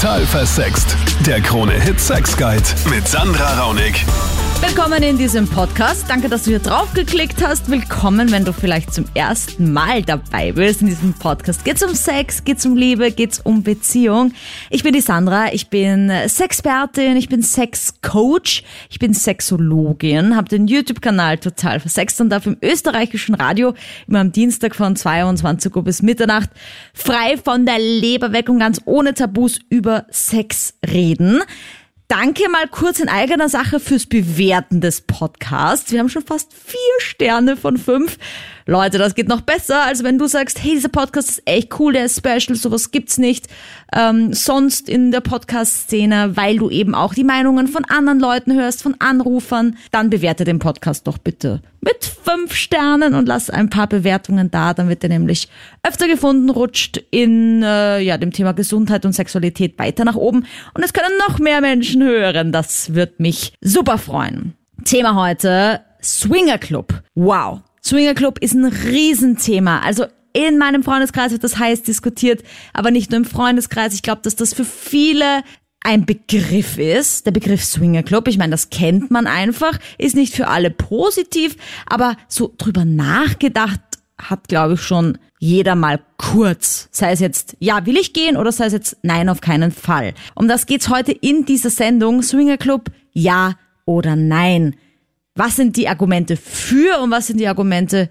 [0.00, 0.96] Total versext.
[1.24, 4.04] Der Krone-Hit Sex Guide mit Sandra Raunig.
[4.66, 6.06] Willkommen in diesem Podcast.
[6.08, 7.70] Danke, dass du hier draufgeklickt hast.
[7.70, 11.66] Willkommen, wenn du vielleicht zum ersten Mal dabei bist in diesem Podcast.
[11.66, 14.32] Geht's um Sex, geht's um Liebe, geht's um Beziehung.
[14.70, 20.66] Ich bin die Sandra, ich bin Sexpertin, ich bin Sexcoach, ich bin Sexologin, habe den
[20.66, 23.74] YouTube-Kanal total versext und darf im österreichischen Radio
[24.08, 26.48] immer am Dienstag von 22 Uhr bis Mitternacht
[26.94, 31.42] frei von der Leber weg und ganz ohne Tabus über Sex reden.
[32.16, 35.90] Danke mal kurz in eigener Sache fürs Bewerten des Podcasts.
[35.90, 38.18] Wir haben schon fast vier Sterne von fünf.
[38.66, 41.92] Leute, das geht noch besser, als wenn du sagst, hey, dieser Podcast ist echt cool,
[41.92, 43.46] der ist special, sowas gibt's nicht
[43.94, 48.82] ähm, sonst in der Podcast-Szene, weil du eben auch die Meinungen von anderen Leuten hörst,
[48.82, 49.76] von Anrufern.
[49.90, 54.72] Dann bewerte den Podcast doch bitte mit fünf Sternen und lass ein paar Bewertungen da,
[54.72, 55.48] dann wird er nämlich
[55.82, 60.82] öfter gefunden, rutscht in äh, ja, dem Thema Gesundheit und Sexualität weiter nach oben und
[60.82, 62.52] es können noch mehr Menschen hören.
[62.52, 64.54] Das wird mich super freuen.
[64.84, 67.02] Thema heute Swinger Club.
[67.14, 67.60] Wow.
[67.84, 69.80] Swinger Club ist ein Riesenthema.
[69.80, 73.94] Also in meinem Freundeskreis wird das heiß diskutiert, aber nicht nur im Freundeskreis.
[73.94, 75.42] Ich glaube, dass das für viele
[75.84, 78.26] ein Begriff ist, der Begriff Swinger Club.
[78.26, 83.80] Ich meine, das kennt man einfach, ist nicht für alle positiv, aber so drüber nachgedacht
[84.18, 86.88] hat, glaube ich, schon jeder mal kurz.
[86.90, 90.14] Sei es jetzt, ja, will ich gehen oder sei es jetzt, nein, auf keinen Fall.
[90.34, 92.22] Um das geht's heute in dieser Sendung.
[92.22, 94.74] Swinger Club, ja oder nein.
[95.36, 98.08] Was sind die Argumente für und was sind die Argumente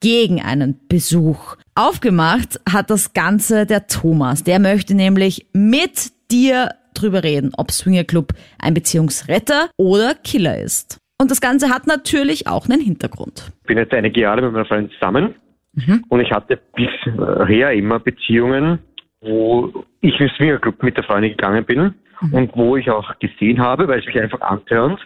[0.00, 1.54] gegen einen Besuch?
[1.76, 4.42] Aufgemacht hat das Ganze der Thomas.
[4.42, 10.98] Der möchte nämlich mit dir drüber reden, ob Swinger Club ein Beziehungsretter oder Killer ist.
[11.20, 13.52] Und das Ganze hat natürlich auch einen Hintergrund.
[13.60, 15.36] Ich bin jetzt einige Jahre mit meiner Freundin zusammen
[15.74, 16.04] mhm.
[16.08, 18.80] und ich hatte bisher immer Beziehungen,
[19.20, 22.34] wo ich den Swingerclub mit der Freundin gegangen bin mhm.
[22.34, 24.98] und wo ich auch gesehen habe, weil es mich einfach antörnt,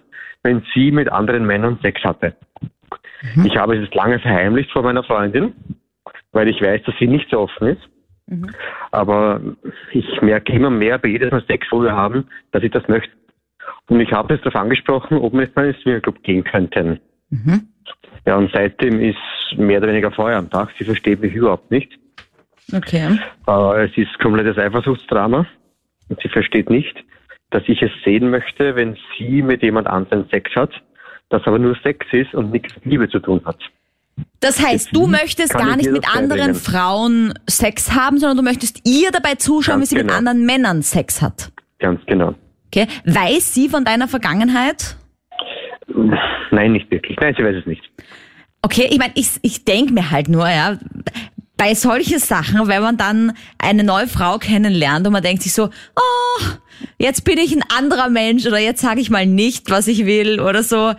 [0.49, 2.35] wenn sie mit anderen Männern Sex hatte.
[3.35, 3.45] Mhm.
[3.45, 5.53] Ich habe es lange verheimlicht vor meiner Freundin,
[6.33, 7.83] weil ich weiß, dass sie nicht so offen ist.
[8.29, 8.51] Mhm.
[8.91, 9.41] Aber
[9.93, 13.13] ich merke immer mehr bei jedem Mal Sex, wo wir haben, dass ich das möchte.
[13.91, 16.99] Und ich habe jetzt darauf angesprochen, ob wir jetzt mal ins Swingerclub gehen könnten.
[17.29, 17.69] Mhm.
[18.25, 19.19] Ja, und seitdem ist
[19.57, 20.71] mehr oder weniger Feuer am Tag.
[20.79, 21.93] Sie versteht mich überhaupt nicht.
[22.73, 23.19] Okay.
[23.47, 25.47] Äh, es ist komplettes Eifersuchtsdrama.
[26.09, 27.05] Und sie versteht nicht,
[27.51, 30.71] dass ich es sehen möchte, wenn sie mit jemand anderem Sex hat,
[31.31, 33.59] das aber nur Sex ist und nichts mit Liebe zu tun hat.
[34.41, 39.11] Das heißt, du möchtest gar nicht mit anderen Frauen Sex haben, sondern du möchtest ihr
[39.11, 40.09] dabei zuschauen, Ganz wie sie genau.
[40.09, 41.53] mit anderen Männern Sex hat.
[41.79, 42.35] Ganz genau.
[42.67, 42.87] Okay.
[43.05, 44.97] Weiß sie von deiner Vergangenheit?
[46.51, 47.17] Nein, nicht wirklich.
[47.21, 47.83] Nein, sie weiß es nicht.
[48.63, 50.79] Okay, ich meine, ich, ich denke mir halt nur, ja,
[51.59, 55.65] bei solchen Sachen, wenn man dann eine neue Frau kennenlernt und man denkt sich so,
[55.65, 56.45] oh,
[56.99, 60.41] jetzt bin ich ein anderer Mensch oder jetzt sage ich mal nicht, was ich will
[60.41, 60.93] oder so.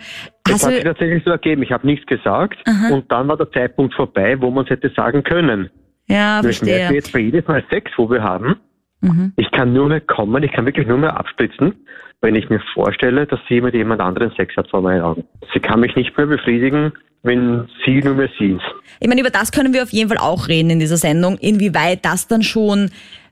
[0.44, 1.62] Das hat sich tatsächlich so ergeben.
[1.62, 2.94] Ich habe nichts gesagt Aha.
[2.94, 5.70] und dann war der Zeitpunkt vorbei, wo man es hätte sagen können.
[6.06, 6.74] Ja, verstehe.
[6.74, 8.56] Ich merke jetzt bei jedem Mal Sex, wo wir haben,
[9.00, 9.32] mhm.
[9.36, 11.86] ich kann nur mehr kommen, ich kann wirklich nur mehr abspritzen,
[12.20, 15.24] wenn ich mir vorstelle, dass sie mit jemand anderen Sex hat vor meinen Augen.
[15.54, 16.92] Sie kann mich nicht mehr befriedigen,
[17.22, 18.62] wenn sie nur mehr sie ist.
[19.00, 22.04] Ich meine, über das können wir auf jeden Fall auch reden in dieser Sendung, inwieweit
[22.04, 22.90] das dann schon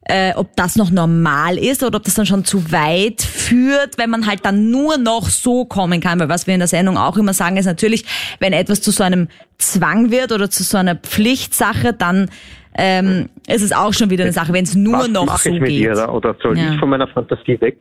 [0.09, 4.09] äh, ob das noch normal ist oder ob das dann schon zu weit führt, wenn
[4.09, 6.19] man halt dann nur noch so kommen kann.
[6.19, 8.04] Weil was wir in der Sendung auch immer sagen, ist natürlich,
[8.41, 9.28] wenn etwas zu so einem
[9.59, 12.31] Zwang wird oder zu so einer Pflichtsache, dann
[12.75, 15.54] ähm, ist es auch schon wieder eine Sache, wenn es nur was noch mache so
[15.54, 15.81] ich mit geht.
[15.81, 16.72] Ihr, oder soll ja.
[16.72, 17.78] ich von meiner Fantasie weg?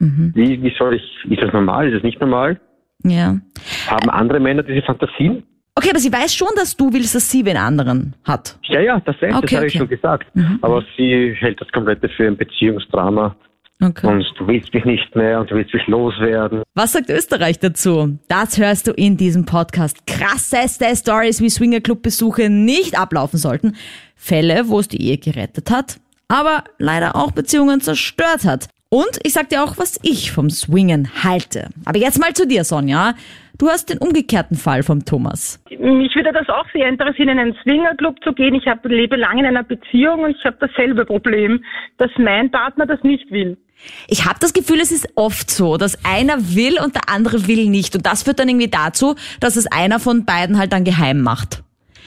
[0.00, 0.32] Mhm.
[0.34, 2.60] Wie, wie soll ich, ist das normal, ist das nicht normal?
[3.04, 3.38] Ja.
[3.86, 5.44] Haben andere Männer diese Fantasien?
[5.76, 8.56] Okay, aber sie weiß schon, dass du willst, dass sie wen anderen hat.
[8.64, 9.66] Ja, ja, das, okay, das habe okay.
[9.66, 10.36] ich schon gesagt.
[10.36, 10.58] Mhm.
[10.62, 13.34] Aber sie hält das komplette für ein Beziehungsdrama.
[13.82, 14.06] Okay.
[14.06, 16.62] Und du willst mich nicht mehr und du willst mich loswerden.
[16.74, 18.18] Was sagt Österreich dazu?
[18.28, 20.06] Das hörst du in diesem Podcast.
[20.06, 23.74] Krasseste Stories, wie Swingerclub-Besuche nicht ablaufen sollten.
[24.14, 25.98] Fälle, wo es die Ehe gerettet hat,
[26.28, 28.68] aber leider auch Beziehungen zerstört hat.
[28.94, 31.70] Und ich sag dir auch, was ich vom Swingen halte.
[31.84, 33.14] Aber jetzt mal zu dir, Sonja.
[33.58, 35.60] Du hast den umgekehrten Fall vom Thomas.
[35.68, 38.54] Mich würde das auch sehr interessieren, in einen Swingerclub zu gehen.
[38.54, 41.64] Ich habe, lebe lange in einer Beziehung und ich habe dasselbe Problem,
[41.98, 43.58] dass mein Partner das nicht will.
[44.06, 47.68] Ich habe das Gefühl, es ist oft so, dass einer will und der andere will
[47.68, 47.96] nicht.
[47.96, 51.64] Und das führt dann irgendwie dazu, dass es einer von beiden halt dann geheim macht.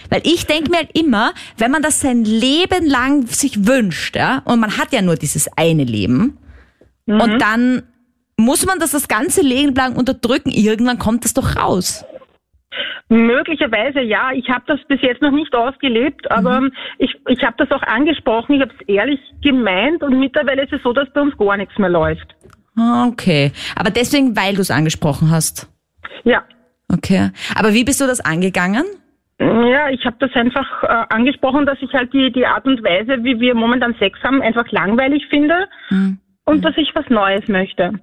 [0.10, 4.42] Weil ich denke mir halt immer, wenn man das sein Leben lang sich wünscht, ja,
[4.46, 6.38] und man hat ja nur dieses eine Leben,
[7.08, 7.22] Mhm.
[7.22, 7.84] Und dann
[8.38, 10.52] muss man das das ganze Leben lang unterdrücken.
[10.52, 12.06] Irgendwann kommt das doch raus.
[13.10, 14.32] Möglicherweise ja.
[14.34, 16.72] Ich habe das bis jetzt noch nicht ausgelebt, aber Mhm.
[17.00, 18.56] ich, ich habe das auch angesprochen.
[18.56, 21.78] Ich habe es ehrlich gemeint und mittlerweile ist es so, dass bei uns gar nichts
[21.78, 22.36] mehr läuft.
[22.78, 23.52] Ah, Okay.
[23.76, 25.68] Aber deswegen, weil du es angesprochen hast.
[26.26, 26.44] Ja.
[26.94, 27.32] Okay.
[27.56, 28.84] Aber wie bist du das angegangen?
[29.40, 33.24] Ja, ich habe das einfach äh, angesprochen, dass ich halt die, die Art und Weise,
[33.24, 35.68] wie wir momentan Sex haben, einfach langweilig finde
[36.48, 37.94] und dass ich was Neues möchte.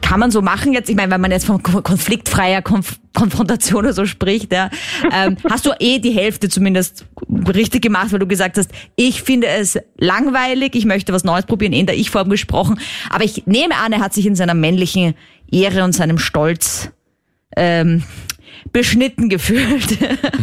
[0.00, 0.90] Kann man so machen jetzt?
[0.90, 4.70] Ich meine, wenn man jetzt von ko- konfliktfreier Konf Konfrontation oder so spricht, ja,
[5.12, 7.06] ähm, hast du eh die Hälfte zumindest
[7.54, 11.72] richtig gemacht, weil du gesagt hast, ich finde es langweilig, ich möchte was Neues probieren,
[11.72, 12.78] in der Ich-Form gesprochen.
[13.10, 15.14] Aber ich nehme an, er hat sich in seiner männlichen
[15.50, 16.90] Ehre und seinem Stolz
[17.56, 18.02] ähm,
[18.74, 19.98] beschnitten gefühlt.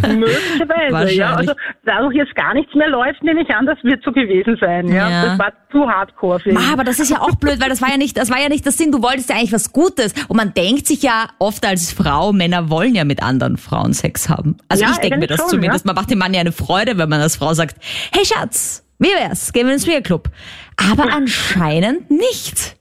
[0.08, 1.36] Möglicherweise, ja.
[1.36, 1.54] Also
[1.86, 4.88] dadurch jetzt gar nichts mehr läuft, nehme ich an, das wird so gewesen sein.
[4.88, 5.26] Ja, Ja.
[5.26, 6.56] das war zu hardcore für ihn.
[6.56, 8.50] Ma, aber das ist ja auch blöd, weil das war ja nicht, das war ja
[8.50, 8.92] nicht das Sinn.
[8.92, 10.14] Du wolltest ja eigentlich was Gutes.
[10.30, 14.30] Und man denkt sich ja oft als Frau, Männer wollen ja mit anderen Frauen Sex
[14.30, 14.56] haben.
[14.70, 15.86] Also Ja, ich denke mir das schon, zumindest.
[15.86, 17.76] Man macht dem Mann ja eine Freude, wenn man als Frau sagt,
[18.16, 19.52] hey Schatz, wie wär's?
[19.52, 20.30] Gehen wir ins Swingerclub.
[20.78, 22.78] Aber anscheinend nicht.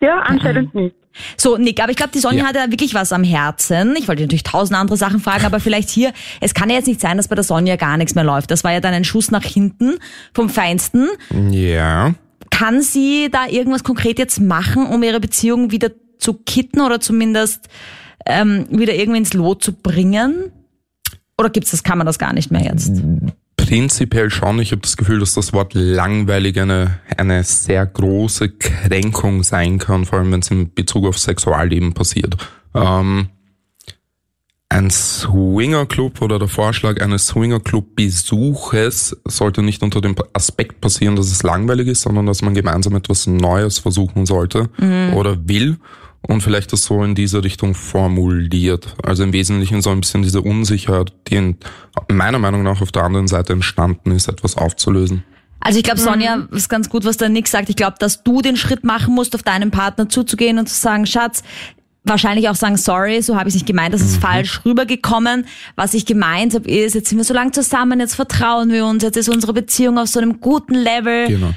[0.00, 0.96] Ja, anscheinend nicht.
[1.36, 2.48] So, Nick, aber ich glaube, die Sonja Ja.
[2.48, 3.94] hat ja wirklich was am Herzen.
[3.96, 7.00] Ich wollte natürlich tausend andere Sachen fragen, aber vielleicht hier, es kann ja jetzt nicht
[7.00, 8.50] sein, dass bei der Sonja gar nichts mehr läuft.
[8.50, 9.94] Das war ja dann ein Schuss nach hinten
[10.34, 11.08] vom Feinsten.
[11.50, 12.14] Ja.
[12.50, 17.68] Kann sie da irgendwas konkret jetzt machen, um ihre Beziehung wieder zu kitten oder zumindest
[18.26, 20.52] ähm, wieder irgendwie ins Lot zu bringen?
[21.38, 22.92] Oder gibt's das, kann man das gar nicht mehr jetzt?
[23.70, 24.58] Prinzipiell schon.
[24.58, 30.06] Ich habe das Gefühl, dass das Wort langweilig eine, eine sehr große Kränkung sein kann,
[30.06, 32.36] vor allem wenn es in Bezug auf Sexualleben passiert.
[32.74, 33.28] Ähm,
[34.68, 41.44] ein Swingerclub oder der Vorschlag eines Swingerclub-Besuches sollte nicht unter dem Aspekt passieren, dass es
[41.44, 44.68] langweilig ist, sondern dass man gemeinsam etwas Neues versuchen sollte
[45.14, 45.78] oder will
[46.22, 48.94] und vielleicht das so in diese Richtung formuliert.
[49.02, 51.56] Also im Wesentlichen so ein bisschen diese Unsicherheit, die in,
[52.08, 55.24] meiner Meinung nach auf der anderen Seite entstanden ist, etwas aufzulösen.
[55.60, 57.68] Also ich glaube, Sonja, ist ganz gut, was der Nick sagt.
[57.68, 61.06] Ich glaube, dass du den Schritt machen musst, auf deinen Partner zuzugehen und zu sagen,
[61.06, 61.42] Schatz,
[62.04, 65.46] wahrscheinlich auch sagen, sorry, so habe ich nicht gemeint, das ist falsch rübergekommen.
[65.76, 69.02] Was ich gemeint habe, ist, jetzt sind wir so lange zusammen, jetzt vertrauen wir uns,
[69.02, 71.28] jetzt ist unsere Beziehung auf so einem guten Level.
[71.28, 71.54] Genau.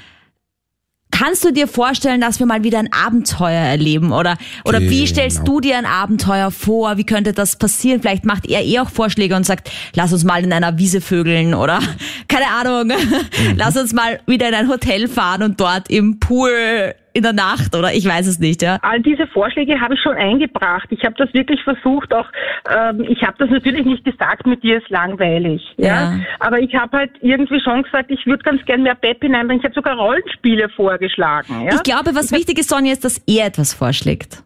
[1.15, 4.12] Kannst du dir vorstellen, dass wir mal wieder ein Abenteuer erleben?
[4.12, 5.06] Oder, oder wie Genau.
[5.07, 6.98] stellst du dir ein Abenteuer vor?
[6.98, 8.01] Wie könnte das passieren?
[8.01, 11.54] Vielleicht macht er eh auch Vorschläge und sagt, lass uns mal in einer Wiese vögeln
[11.54, 11.80] oder
[12.27, 13.56] keine Ahnung, Mhm.
[13.57, 17.75] lass uns mal wieder in ein Hotel fahren und dort im Pool in der Nacht
[17.75, 18.77] oder ich weiß es nicht, ja.
[18.81, 20.88] All diese Vorschläge habe ich schon eingebracht.
[20.89, 22.27] Ich habe das wirklich versucht, auch
[22.69, 25.62] ähm, ich habe das natürlich nicht gesagt, mit dir ist langweilig.
[25.77, 25.88] Ja.
[25.88, 26.19] Ja.
[26.39, 29.62] Aber ich habe halt irgendwie schon gesagt, ich würde ganz gern mehr Pep hineinbringen.
[29.62, 31.65] Ich habe sogar Rollenspiele vorgeschlagen.
[31.65, 31.75] Ja.
[31.75, 34.44] Ich glaube, was wichtig ist, Sonja, ist, dass er etwas vorschlägt.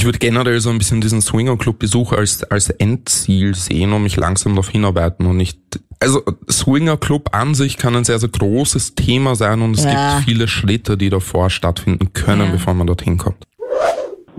[0.00, 4.52] Ich würde generell so ein bisschen diesen Swingerclub-Besuch als, als Endziel sehen und mich langsam
[4.54, 5.58] darauf hinarbeiten und nicht.
[6.00, 9.90] Also Swingerclub an sich kann ein sehr, sehr großes Thema sein und es Ja.
[10.14, 12.52] gibt viele Schritte, die davor stattfinden können, Ja.
[12.52, 13.44] bevor man dorthin kommt.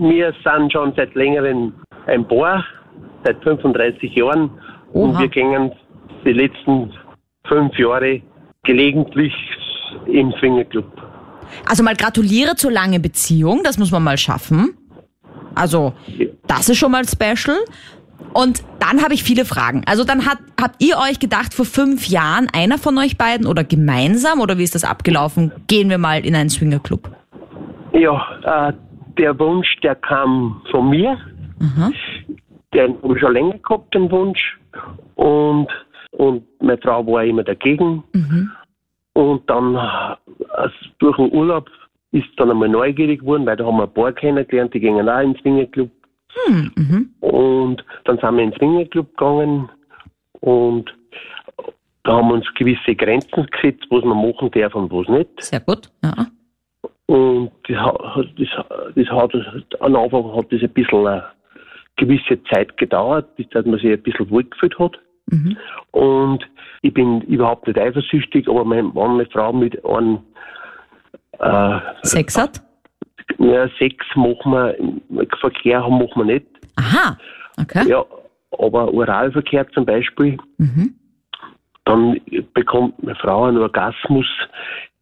[0.00, 1.74] Wir sind schon seit längerem
[2.08, 2.64] ein Paar,
[3.22, 4.50] seit 35 Jahren.
[4.92, 5.20] Und Oha.
[5.20, 5.70] wir gehen
[6.24, 6.92] die letzten
[7.46, 8.20] fünf Jahre
[8.64, 9.32] gelegentlich
[10.06, 10.86] im Swingerclub.
[11.68, 14.74] Also mal gratuliere zur langen Beziehung, das muss man mal schaffen.
[15.54, 15.92] Also,
[16.46, 17.58] das ist schon mal special.
[18.32, 19.82] Und dann habe ich viele Fragen.
[19.86, 23.64] Also dann hat, habt ihr euch gedacht, vor fünf Jahren, einer von euch beiden oder
[23.64, 25.52] gemeinsam, oder wie ist das abgelaufen?
[25.66, 27.10] Gehen wir mal in einen Swingerclub.
[27.92, 28.72] Ja, äh,
[29.18, 31.18] der Wunsch, der kam von mir.
[32.72, 34.58] Den habe ich schon länger gehabt, den Wunsch.
[35.16, 35.68] Und,
[36.12, 38.02] und meine Frau war immer dagegen.
[39.12, 41.68] Und dann äh, durch den Urlaub
[42.12, 45.20] ist dann einmal neugierig geworden, weil da haben wir ein paar kennengelernt, die gingen auch
[45.20, 45.90] in den Swingerclub.
[47.20, 49.68] Und dann sind wir in den Swingerclub gegangen
[50.40, 50.94] und
[52.04, 55.28] da haben wir uns gewisse Grenzen gesetzt, was man machen darf und was nicht.
[55.42, 55.90] Sehr gut.
[56.02, 56.26] Ja.
[57.06, 58.48] Und das, hat- das,
[58.96, 59.34] das hat,
[59.80, 61.24] am Anfang hat das ein bisschen eine
[61.96, 64.98] gewisse Zeit gedauert, bis dass man sich ein bisschen wohlgefühlt hat.
[65.92, 66.44] Und
[66.82, 70.18] ich bin überhaupt nicht eifersüchtig, aber meine, wenn meine Frau mit einem
[71.38, 72.62] äh, Sex hat?
[73.38, 76.46] ja, Sex machen wir, Verkehr machen wir nicht.
[76.76, 77.18] Aha.
[77.60, 77.88] Okay.
[77.88, 78.04] Ja,
[78.58, 80.38] aber Oralverkehr zum Beispiel,
[81.84, 82.20] dann
[82.54, 84.26] bekommt meine Frau einen Orgasmus,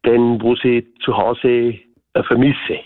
[0.05, 1.75] den wo sie zu Hause
[2.13, 2.79] äh, vermisse.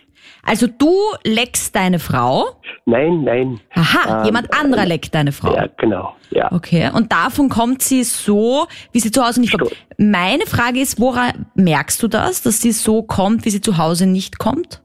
[0.44, 2.46] Also du leckst deine Frau.
[2.86, 3.60] Nein, nein.
[3.74, 5.55] Aha, Ähm, jemand anderer leckt deine Frau.
[5.55, 6.15] Ja, genau.
[6.29, 6.51] Ja.
[6.51, 9.75] Okay, und davon kommt sie so, wie sie zu Hause nicht kommt.
[9.98, 14.05] Meine Frage ist, woran merkst du das, dass sie so kommt, wie sie zu Hause
[14.05, 14.82] nicht kommt?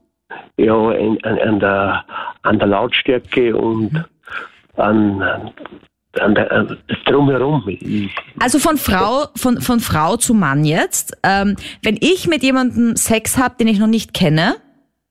[0.57, 2.05] Ja, an, an, der,
[2.41, 4.05] an der Lautstärke und
[4.77, 5.51] an, an
[6.19, 7.63] an der, Drumherum.
[8.39, 11.17] Also von Frau, von, von Frau zu Mann jetzt.
[11.23, 14.55] Ähm, wenn ich mit jemandem Sex habe, den ich noch nicht kenne,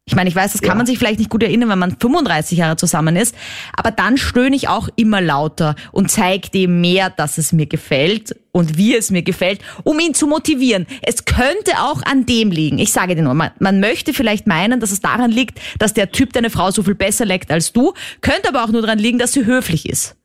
[0.06, 0.74] ich meine, ich weiß, das kann Ja.
[0.76, 3.36] man sich vielleicht nicht gut erinnern, wenn man 35 Jahre zusammen ist,
[3.76, 8.34] aber dann stöhne ich auch immer lauter und zeige dem mehr, dass es mir gefällt
[8.50, 10.86] und wie es mir gefällt, um ihn zu motivieren.
[11.02, 12.78] Es könnte auch an dem liegen.
[12.78, 16.10] Ich sage dir nur, man, man möchte vielleicht meinen, dass es daran liegt, dass der
[16.10, 19.18] Typ deine Frau so viel besser leckt als du, könnte aber auch nur daran liegen,
[19.18, 20.16] dass sie höflich ist.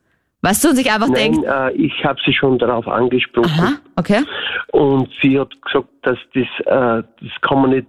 [0.41, 3.49] Weißt du, und sich einfach nein, denkt, äh, ich habe sie schon darauf angesprochen.
[3.59, 4.23] aha, okay.
[4.71, 7.87] Und sie hat gesagt, dass das, äh, das kann man nicht,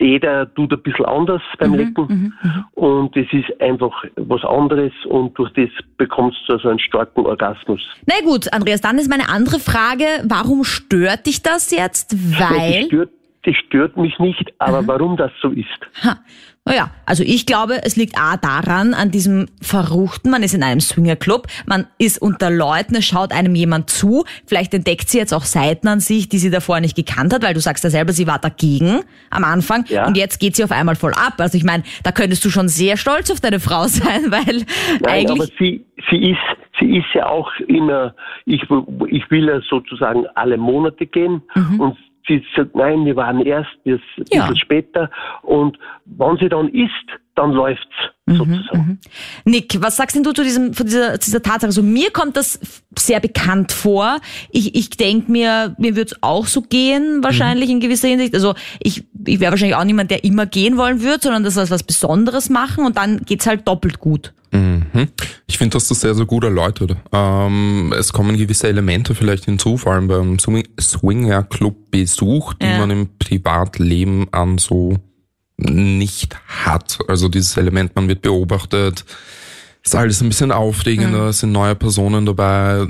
[0.00, 2.34] jeder tut ein bisschen anders beim Mhm, Lecken.
[2.72, 7.80] Und es ist einfach was anderes und durch das bekommst du so einen starken Orgasmus.
[8.06, 12.12] Na gut, Andreas, dann ist meine andere Frage, warum stört dich das jetzt?
[12.12, 13.10] Das Weil, stört,
[13.44, 15.68] das stört mich nicht, aber warum das so ist?
[16.02, 16.16] ha,
[16.66, 20.80] naja, also ich glaube, es liegt A daran, an diesem Verruchten, man ist in einem
[20.80, 25.42] Swingerclub, man ist unter Leuten, es schaut einem jemand zu, vielleicht entdeckt sie jetzt auch
[25.44, 28.26] Seiten an sich, die sie davor nicht gekannt hat, weil du sagst ja selber, sie
[28.26, 30.06] war dagegen am Anfang Ja.
[30.06, 31.34] und jetzt geht sie auf einmal voll ab.
[31.38, 34.64] Also ich meine, da könntest du schon sehr stolz auf deine Frau sein, weil
[35.02, 35.52] Nein, aber eigentlich...
[35.58, 36.38] sie, sie ist,
[36.80, 38.14] sie ist ja auch immer,
[38.46, 38.62] ich,
[39.08, 41.42] ich will ja sozusagen alle Monate gehen
[41.78, 44.40] und sie sagt, nein, wir waren erst bis ein Ja.
[44.42, 45.10] bisschen später
[45.42, 47.94] und wenn sie dann isst, dann läuft's
[48.26, 48.98] sozusagen.
[49.44, 51.66] Nick, was sagst denn du zu diesem, zu dieser, zu dieser Tatsache?
[51.66, 52.58] Also mir kommt das
[52.98, 54.18] sehr bekannt vor.
[54.50, 58.34] Ich, ich denk mir, mir wird's auch so gehen, wahrscheinlich in gewisser Hinsicht.
[58.34, 61.70] Also ich, ich wäre wahrscheinlich auch niemand, der immer gehen wollen würde, sondern das als
[61.70, 64.32] was Besonderes machen und dann geht's halt doppelt gut.
[64.52, 65.08] Mhm.
[65.46, 66.96] Ich finde, dass das sehr, sehr gut erläutert.
[67.12, 72.78] Ähm, es kommen gewisse Elemente vielleicht hinzu, vor allem beim Swing- Swinger-Club-Besuch, die Ja.
[72.78, 74.96] man im Privatleben an so
[75.64, 76.98] nicht hat.
[77.08, 79.04] Also dieses Element, man wird beobachtet,
[79.82, 82.86] ist alles ein bisschen aufregender, es sind neue Personen dabei.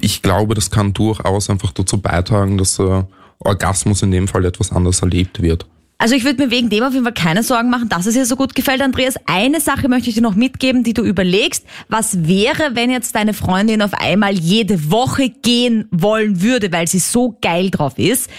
[0.00, 3.08] Ich glaube, das kann durchaus einfach dazu beitragen, dass der
[3.40, 5.66] Orgasmus in dem Fall etwas anders erlebt wird.
[6.00, 8.24] Also ich würde mir wegen dem auf jeden Fall keine Sorgen machen, dass es dir
[8.24, 9.16] so gut gefällt, Andreas.
[9.26, 11.66] Eine Sache möchte ich dir noch mitgeben, die du überlegst.
[11.88, 17.00] Was wäre, wenn jetzt deine Freundin auf einmal jede Woche gehen wollen würde, weil sie
[17.00, 18.30] so geil drauf ist?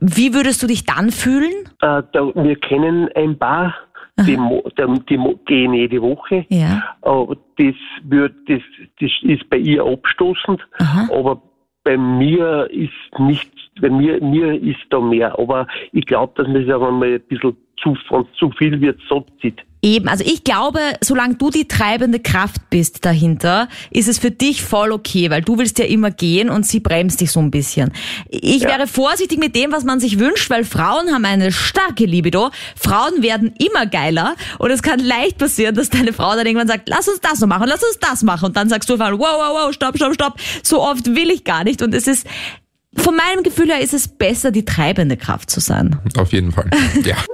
[0.00, 1.52] Wie würdest du dich dann fühlen?
[1.80, 3.74] Äh, da, wir kennen ein paar,
[4.20, 4.36] die,
[5.08, 6.46] die mo- gehen jede Woche.
[6.48, 6.82] Ja.
[7.02, 8.60] Aber das, wird, das,
[9.00, 10.60] das ist bei ihr abstoßend,
[11.10, 11.42] aber
[11.84, 15.38] bei mir ist nicht, bei mir, mir ist da mehr.
[15.38, 19.00] Aber ich glaube, dass man sich aber mal ein bisschen zu, von zu viel wird,
[19.08, 19.62] satt sieht.
[19.84, 24.62] Eben, also ich glaube, solange du die treibende Kraft bist dahinter, ist es für dich
[24.62, 27.92] voll okay, weil du willst ja immer gehen und sie bremst dich so ein bisschen.
[28.28, 32.50] Ich wäre vorsichtig mit dem, was man sich wünscht, weil Frauen haben eine starke Libido.
[32.76, 36.88] Frauen werden immer geiler und es kann leicht passieren, dass deine Frau dann irgendwann sagt,
[36.88, 39.20] lass uns das noch machen, lass uns das machen und dann sagst du einmal, wow,
[39.20, 40.34] wow, wow, stopp, stopp, stopp.
[40.62, 42.24] So oft will ich gar nicht und es ist,
[42.94, 45.98] von meinem Gefühl her ist es besser, die treibende Kraft zu sein.
[46.16, 46.70] Auf jeden Fall.
[47.04, 47.16] Ja.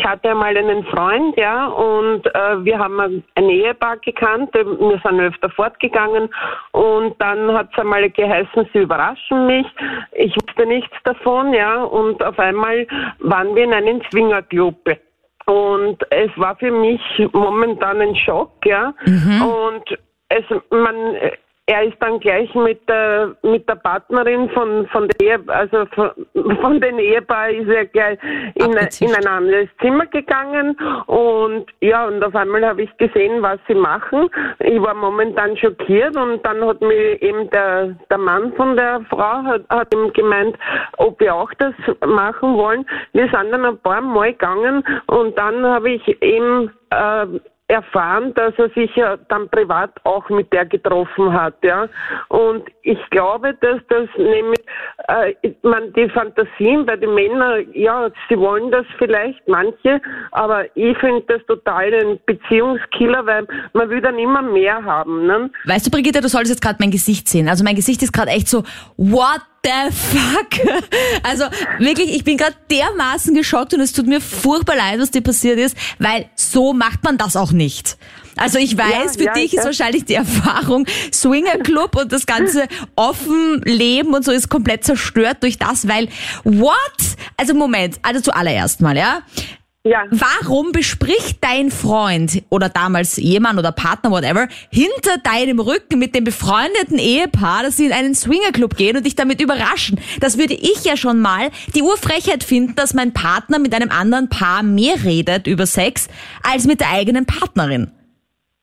[0.00, 4.54] Ich hatte einmal einen Freund, ja, und äh, wir haben ein Ehepaar gekannt.
[4.56, 6.30] äh, Wir sind öfter fortgegangen
[6.72, 9.66] und dann hat es einmal geheißen, sie überraschen mich.
[10.12, 12.86] Ich wusste nichts davon, ja, und auf einmal
[13.18, 14.96] waren wir in einem Swingerclub.
[15.44, 17.02] Und es war für mich
[17.32, 18.94] momentan ein Schock, ja.
[19.42, 19.84] Und
[20.30, 21.16] es, man,
[21.70, 26.10] er ist dann gleich mit der mit der Partnerin von von der Ehe, also von,
[26.60, 28.18] von den Ehepaar ist er gleich
[28.56, 33.60] in, in ein anderes Zimmer gegangen und ja und auf einmal habe ich gesehen, was
[33.68, 34.28] sie machen.
[34.58, 39.44] Ich war momentan schockiert und dann hat mir eben der der Mann von der Frau
[39.44, 40.56] hat, hat ihm gemeint,
[40.96, 41.74] ob wir auch das
[42.04, 42.84] machen wollen.
[43.12, 47.26] Wir sind dann ein paar Mal gegangen und dann habe ich eben äh,
[47.70, 51.88] erfahren, dass er sich ja dann privat auch mit der getroffen hat, ja.
[52.28, 54.60] Und ich glaube, dass das nämlich,
[55.08, 60.00] äh, man die Fantasien bei den Männern, ja, sie wollen das vielleicht manche,
[60.32, 65.50] aber ich finde das total ein Beziehungskiller, weil man will dann immer mehr haben, ne?
[65.64, 67.48] Weißt du, Brigitte, du solltest jetzt gerade mein Gesicht sehen.
[67.48, 68.64] Also mein Gesicht ist gerade echt so,
[68.96, 70.50] what the fuck?
[71.22, 71.44] Also
[71.78, 75.58] wirklich, ich bin gerade dermaßen geschockt und es tut mir furchtbar leid, was dir passiert
[75.58, 77.96] ist, weil so macht man das auch nicht.
[78.36, 82.68] Also ich weiß, Ja, für ja, dich ist wahrscheinlich die Erfahrung Swingerclub und das ganze
[82.96, 86.08] offen Leben und so ist komplett zerstört durch das, weil
[86.44, 86.74] what?
[87.36, 89.22] Also Moment, also zuallererst mal, ja?
[89.82, 90.04] Ja.
[90.10, 96.24] Warum bespricht dein Freund oder damals Ehemann oder Partner, whatever, hinter deinem Rücken mit dem
[96.24, 99.98] befreundeten Ehepaar, dass sie in einen Swingerclub gehen und dich damit überraschen?
[100.20, 104.28] Das würde ich ja schon mal die Urfrechheit finden, dass mein Partner mit einem anderen
[104.28, 106.10] Paar mehr redet über Sex
[106.42, 107.90] als mit der eigenen Partnerin.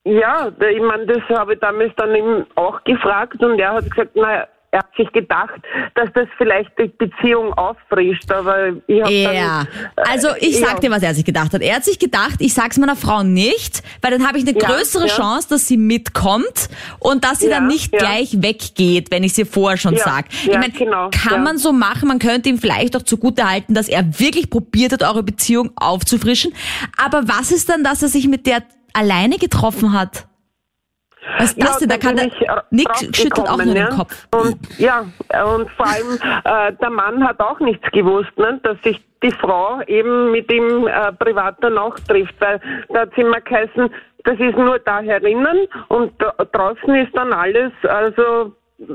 [0.03, 4.11] Ja, ich meine, das habe ich damals dann ihm auch gefragt und er hat gesagt,
[4.13, 5.61] na, er hat sich gedacht,
[5.95, 10.05] dass das vielleicht die Beziehung auffrischt, aber ich habe Ja, dann...
[10.05, 10.79] äh, also ich sag ja.
[10.79, 11.61] dir, was er sich gedacht hat.
[11.61, 14.67] Er hat sich gedacht, ich sag's meiner Frau nicht, weil dann habe ich eine Ja,
[14.67, 15.13] größere ja.
[15.13, 16.69] Chance, dass sie mitkommt
[16.99, 20.25] und dass sie dann nicht gleich weggeht, wenn ich sie vorher schon sag.
[20.31, 23.87] ich meine, genau, kann man so machen, man könnte ihm vielleicht auch zugute halten, dass
[23.87, 26.53] er wirklich probiert hat, eure Beziehung aufzufrischen.
[26.97, 30.27] Aber was ist dann, dass er sich mit der alleine getroffen hat?
[31.37, 31.89] Das denn?
[31.89, 33.87] Da kann bin der äh, Nick schüttelt auch nur ja.
[33.87, 34.27] den Kopf.
[34.31, 35.05] Und ja,
[35.55, 39.81] und vor allem äh, der Mann hat auch nichts gewusst, ne, dass sich die Frau
[39.87, 43.89] eben mit ihm äh, privat dann auch trifft, weil da hat immer geheißen,
[44.23, 46.13] das ist nur da herinnen und
[46.51, 48.53] draußen ist dann alles, also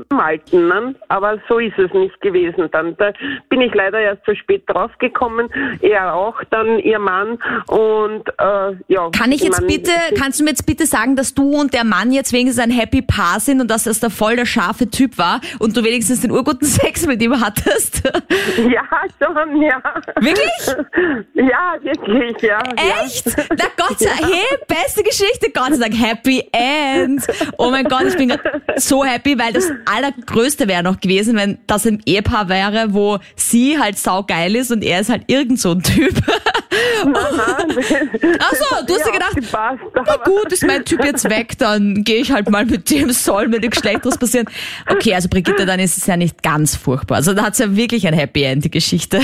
[0.09, 0.95] am Alten, ne?
[1.09, 2.69] aber so ist es nicht gewesen.
[2.71, 3.11] Dann da
[3.49, 5.49] bin ich leider erst zu spät draufgekommen,
[5.81, 7.37] er auch, dann ihr Mann
[7.67, 9.09] und äh, ja.
[9.11, 11.83] Kann ich jetzt mein, bitte, kannst du mir jetzt bitte sagen, dass du und der
[11.83, 15.17] Mann jetzt wenigstens ein Happy Paar sind und dass das der voll der scharfe Typ
[15.17, 18.03] war und du wenigstens den urguten Sex mit ihm hattest?
[18.57, 18.83] Ja,
[19.19, 19.81] schon, ja.
[20.19, 21.25] Wirklich?
[21.33, 22.59] Ja, wirklich, ja.
[23.03, 23.25] Echt?
[23.49, 27.25] Na Gott sei Dank, hey, beste Geschichte, Gott sei Dank, Happy End.
[27.57, 28.33] Oh mein Gott, ich bin
[28.77, 33.79] so happy, weil das Allergrößte wäre noch gewesen, wenn das ein Ehepaar wäre, wo sie
[33.79, 36.15] halt saugeil ist und er ist halt irgend so ein Typ.
[38.39, 42.21] Ach so, du hast dir gedacht, na gut, ist mein Typ jetzt weg, dann gehe
[42.21, 44.47] ich halt mal mit dem, soll mir nichts Schlechteres passieren.
[44.89, 47.17] Okay, also Brigitte, dann ist es ja nicht ganz furchtbar.
[47.17, 49.21] Also da hat es ja wirklich ein Happy End, die Geschichte.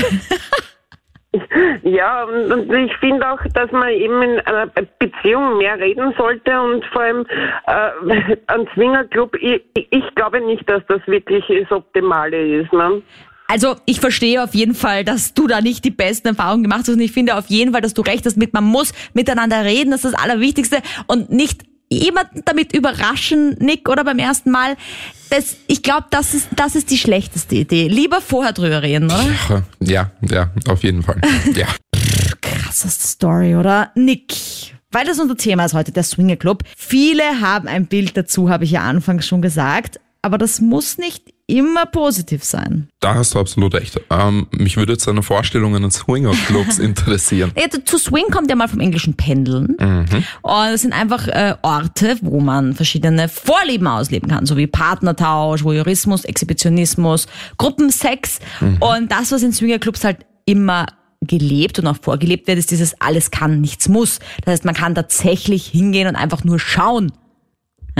[1.82, 4.66] Ja, und, ich finde auch, dass man eben in einer
[4.98, 7.26] Beziehung mehr reden sollte und vor allem
[7.66, 12.72] äh, ein Swingerclub, ich, ich glaube nicht, dass das wirklich das Optimale ist.
[12.72, 13.02] Ne?
[13.46, 16.90] Also ich verstehe auf jeden Fall, dass du da nicht die besten Erfahrungen gemacht hast
[16.90, 19.90] und ich finde auf jeden Fall, dass du recht hast mit, man muss miteinander reden,
[19.90, 24.76] das ist das Allerwichtigste und nicht jemanden damit überraschen, Nick, oder beim ersten Mal.
[25.30, 27.86] Das, ich glaube, das ist, das ist die schlechteste Idee.
[27.88, 29.62] Lieber vorher drüber reden, oder?
[29.78, 31.20] Ja, ja, auf jeden Fall.
[31.54, 31.66] Ja.
[32.40, 33.92] Krasseste Story, oder?
[33.94, 34.34] Nick.
[34.90, 36.64] Weil das unser Thema ist heute, der Swinger Club.
[36.76, 40.00] Viele haben ein Bild dazu, habe ich ja anfangs schon gesagt.
[40.22, 42.88] Aber das muss nicht immer positiv sein.
[43.00, 44.00] Da hast du absolut recht.
[44.10, 47.52] Ähm, mich würde jetzt deine Vorstellung eines Swinger-Clubs interessieren.
[47.56, 49.76] Ja, zu Swing kommt ja mal vom englischen Pendeln.
[50.42, 55.64] Und es sind einfach äh, Orte, wo man verschiedene Vorlieben ausleben kann, so wie Partnertausch,
[55.64, 57.26] Voyeurismus, Exhibitionismus,
[57.58, 58.38] Gruppensex.
[58.80, 60.86] Und das, was in Swingerclubs halt immer
[61.22, 64.20] gelebt und auch vorgelebt wird, ist dieses alles kann, nichts muss.
[64.44, 67.12] Das heißt, man kann tatsächlich hingehen und einfach nur schauen.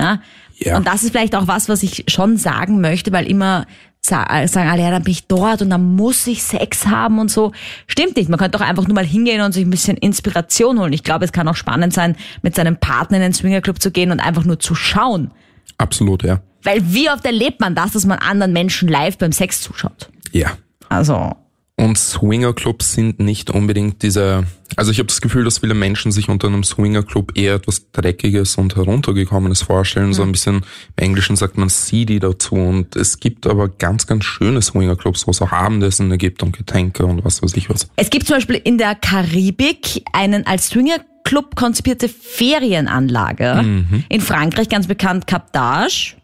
[0.00, 0.20] Ja?
[0.58, 0.76] Ja.
[0.76, 3.66] Und das ist vielleicht auch was, was ich schon sagen möchte, weil immer
[4.00, 7.30] sa- sagen alle, ja, dann bin ich dort und dann muss ich Sex haben und
[7.30, 7.52] so.
[7.86, 8.28] Stimmt nicht.
[8.28, 10.92] Man könnte doch einfach nur mal hingehen und sich ein bisschen Inspiration holen.
[10.92, 14.10] Ich glaube, es kann auch spannend sein, mit seinem Partner in den Swingerclub zu gehen
[14.10, 15.30] und einfach nur zu schauen.
[15.78, 16.40] Absolut, ja.
[16.62, 20.10] Weil wie oft erlebt man das, dass man anderen Menschen live beim Sex zuschaut?
[20.32, 20.50] Ja.
[20.90, 21.32] Also,
[21.80, 24.44] Und Swingerclubs sind nicht unbedingt diese,
[24.76, 28.56] also ich habe das Gefühl, dass viele Menschen sich unter einem Swingerclub eher etwas Dreckiges
[28.56, 30.12] und Heruntergekommenes vorstellen.
[30.12, 32.56] So ein bisschen, im Englischen sagt man seedy dazu.
[32.56, 37.06] Und es gibt aber ganz, ganz schöne Swingerclubs, wo es auch Abendessen gibt und Getränke
[37.06, 37.88] und was weiß ich was.
[37.96, 43.86] Es gibt zum Beispiel in der Karibik einen als Swingerclub konzipierte Ferienanlage.
[44.10, 46.19] In Frankreich ganz bekannt Cap d'Age.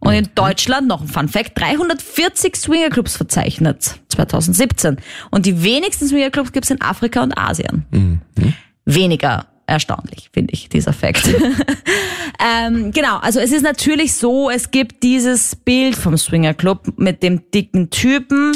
[0.00, 4.96] Und in Deutschland, noch ein Fun Fact, 340 Swingerclubs verzeichnet, 2017.
[5.30, 7.84] Und die wenigsten Swingerclubs gibt es in Afrika und Asien.
[8.84, 11.26] Weniger erstaunlich, finde ich, dieser Fakt.
[12.38, 17.50] ähm, genau, also es ist natürlich so, es gibt dieses Bild vom Swingerclub mit dem
[17.50, 18.52] dicken Typen,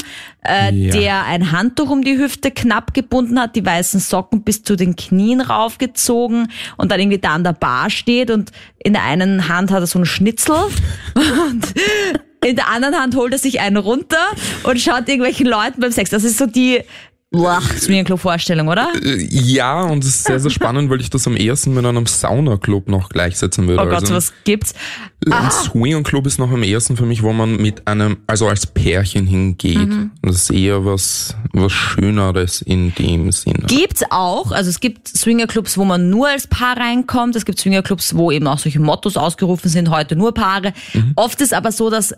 [0.46, 0.92] äh, Ja.
[0.92, 4.94] der ein Handtuch um die Hüfte knapp gebunden hat, die weißen Socken bis zu den
[4.94, 9.70] Knien raufgezogen und dann irgendwie da an der Bar steht und in der einen Hand
[9.70, 10.54] hat er so einen Schnitzel
[11.14, 11.74] und
[12.44, 14.24] in der anderen Hand holt er sich einen runter
[14.62, 16.10] und schaut irgendwelchen Leuten beim Sex.
[16.10, 16.80] Das ist so die
[17.36, 18.88] Boah, Swingerclub-Vorstellung, oder?
[19.02, 22.06] Äh, Ja, und es ist sehr, sehr spannend, weil ich das am ehesten mit einem
[22.06, 23.82] Saunaclub noch gleichsetzen würde.
[23.82, 24.74] Oh Gott, also, was gibt's?
[25.30, 29.26] Ein Swingerclub ist noch am ehesten für mich, wo man mit einem, also als Pärchen
[29.26, 29.78] hingeht.
[29.78, 30.10] Mhm.
[30.22, 33.66] Das ist eher was, was Schöneres in dem Sinne.
[33.66, 37.36] Gibt's auch, also es gibt Swingerclubs, wo man nur als Paar reinkommt.
[37.36, 40.72] Es gibt Swingerclubs, wo eben auch solche Mottos ausgerufen sind, heute nur Paare.
[41.16, 42.14] Oft ist aber so, dass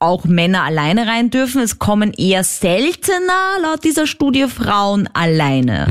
[0.00, 1.60] auch Männer alleine rein dürfen.
[1.60, 5.88] Es kommen eher seltener, laut dieser Studie, Frauen alleine.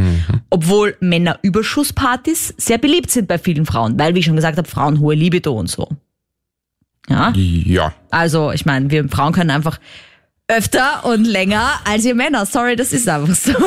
[0.49, 4.99] Obwohl Männerüberschusspartys sehr beliebt sind bei vielen Frauen, weil, wie ich schon gesagt habe, Frauen
[4.99, 5.89] hohe Libido und so.
[7.09, 7.33] Ja.
[7.35, 9.79] Ja, Also, ich meine, wir Frauen können einfach
[10.49, 12.45] öfter und länger als ihr Männer.
[12.45, 13.53] Sorry, das ist einfach so.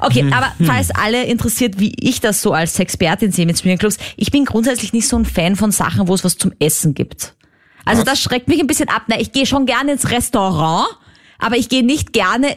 [0.00, 4.32] Okay, aber falls alle interessiert, wie ich das so als Expertin sehe mit Swingerclubs, ich
[4.32, 7.34] bin grundsätzlich nicht so ein Fan von Sachen, wo es was zum Essen gibt.
[7.84, 9.02] Also das schreckt mich ein bisschen ab.
[9.08, 10.88] Na, ich gehe schon gerne ins Restaurant,
[11.38, 12.54] aber ich gehe nicht gerne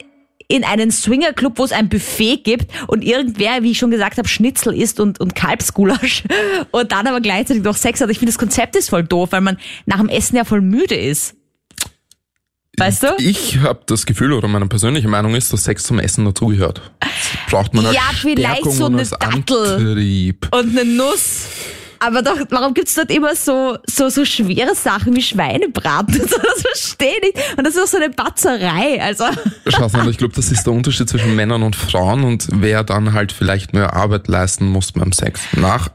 [0.47, 4.27] in einen Swingerclub, wo es ein Buffet gibt und irgendwer, wie ich schon gesagt habe,
[4.27, 6.23] Schnitzel isst und, und Kalbsgulasch
[6.71, 8.09] und dann aber gleichzeitig noch Sex hat.
[8.09, 10.95] Ich finde, das Konzept ist voll doof, weil man nach dem Essen ja voll müde
[10.95, 11.35] ist.
[12.77, 13.07] Weißt du?
[13.19, 16.81] Ich habe das Gefühl, oder meine persönliche Meinung ist, dass Sex zum Essen dazugehört.
[17.49, 19.75] Braucht man als Ja, vielleicht Stärkung so und eine Dattel.
[19.75, 20.49] Antrieb.
[20.53, 21.45] Und eine Nuss.
[21.99, 26.21] Aber doch, warum gibt's dort immer so, so, so schwere Sachen wie Schweinebraten?
[26.45, 27.57] Das verstehe ich nicht.
[27.57, 29.01] Und das ist auch so eine Batzerei.
[29.01, 29.25] Also,
[29.67, 33.13] Schau mal, ich glaube, das ist der Unterschied zwischen Männern und Frauen und wer dann
[33.13, 35.41] halt vielleicht mehr Arbeit leisten muss beim Sex.
[35.53, 35.89] Nach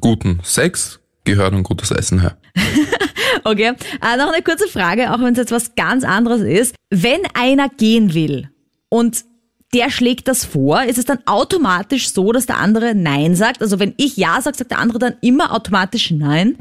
[0.00, 2.36] gutem Sex gehört ein gutes Essen her.
[3.44, 3.72] okay.
[4.02, 6.74] Äh, noch eine kurze Frage, auch wenn es jetzt was ganz anderes ist.
[6.90, 8.50] Wenn einer gehen will
[8.88, 9.24] und
[9.74, 13.60] der schlägt das vor, ist es dann automatisch so, dass der andere Nein sagt?
[13.60, 16.56] Also wenn ich Ja sage, sagt der andere dann immer automatisch Nein?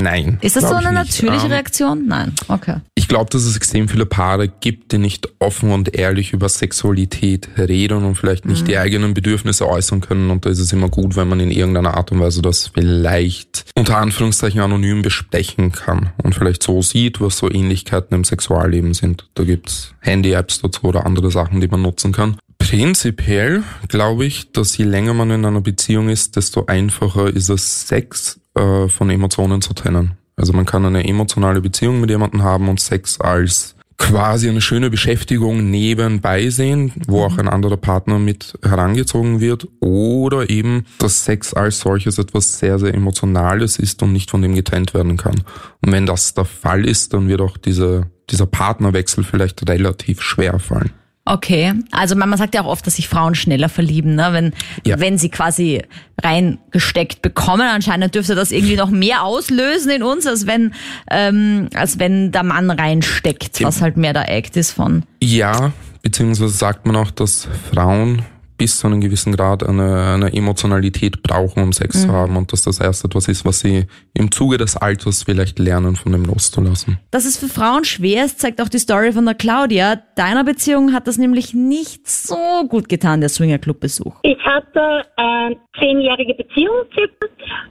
[0.00, 0.38] Nein.
[0.42, 2.06] Ist das so eine natürliche Ähm, Reaktion?
[2.06, 2.34] Nein.
[2.48, 2.76] Okay.
[3.10, 7.48] Ich glaube, dass es extrem viele Paare gibt, die nicht offen und ehrlich über Sexualität
[7.58, 10.30] reden und vielleicht nicht die eigenen Bedürfnisse äußern können.
[10.30, 13.64] Und da ist es immer gut, wenn man in irgendeiner Art und Weise das vielleicht
[13.74, 19.28] unter Anführungszeichen anonym besprechen kann und vielleicht so sieht, was so Ähnlichkeiten im Sexualleben sind.
[19.34, 22.36] Da gibt's Handy-Apps dazu oder andere Sachen, die man nutzen kann.
[22.60, 27.88] Prinzipiell glaube ich, dass je länger man in einer Beziehung ist, desto einfacher ist es,
[27.88, 30.19] Sex äh, von Emotionen zu trennen.
[30.40, 34.88] Also man kann eine emotionale Beziehung mit jemandem haben und Sex als quasi eine schöne
[34.88, 41.52] Beschäftigung nebenbei sehen, wo auch ein anderer Partner mit herangezogen wird oder eben, dass Sex
[41.52, 45.42] als solches etwas sehr, sehr Emotionales ist und nicht von dem getrennt werden kann.
[45.82, 50.58] Und wenn das der Fall ist, dann wird auch diese, dieser Partnerwechsel vielleicht relativ schwer
[50.58, 50.92] fallen.
[51.26, 54.28] Okay, also man man sagt ja auch oft, dass sich Frauen schneller verlieben, ne?
[54.32, 54.52] wenn,
[54.86, 54.98] Ja.
[54.98, 55.82] wenn sie quasi
[56.22, 57.68] reingesteckt bekommen.
[57.68, 60.72] Anscheinend dürfte das irgendwie noch mehr auslösen in uns, als wenn,
[61.10, 65.04] ähm, als wenn der Mann reinsteckt, was halt mehr der Act ist von.
[65.22, 68.22] Ja, beziehungsweise sagt man auch, dass Frauen
[68.60, 72.60] bis zu einem gewissen Grad eine, eine Emotionalität brauchen, um Sex zu haben und dass
[72.60, 76.98] das erst etwas ist, was sie im Zuge des Alters vielleicht lernen, von dem loszulassen.
[77.10, 79.96] Dass es für Frauen schwer ist, zeigt auch die Story von der Claudia.
[80.14, 82.36] Deiner Beziehung hat das nämlich nicht so
[82.68, 84.16] gut getan, der Swingerclub-Besuch.
[84.24, 86.84] Ich hatte eine zehnjährige Beziehung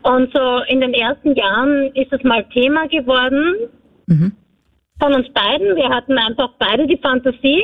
[0.01, 3.69] und so in den ersten Jahren ist es mal Thema geworden
[4.99, 5.75] von uns beiden.
[5.75, 7.63] Wir hatten einfach beide die Fantasie,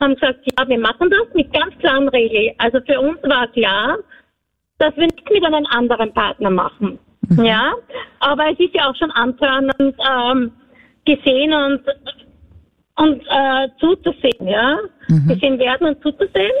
[0.00, 2.54] haben gesagt, ja, wir machen das mit ganz klaren Regeln.
[2.58, 3.98] Also für uns war klar,
[4.78, 6.98] dass wir nichts mit einem anderen Partner machen.
[7.36, 7.72] Ja,
[8.20, 10.52] aber es ist ja auch schon antörnend ähm,
[11.04, 11.82] gesehen und
[12.96, 14.78] und äh, zuzusehen, ja,
[15.26, 16.52] gesehen werden und zuzusehen.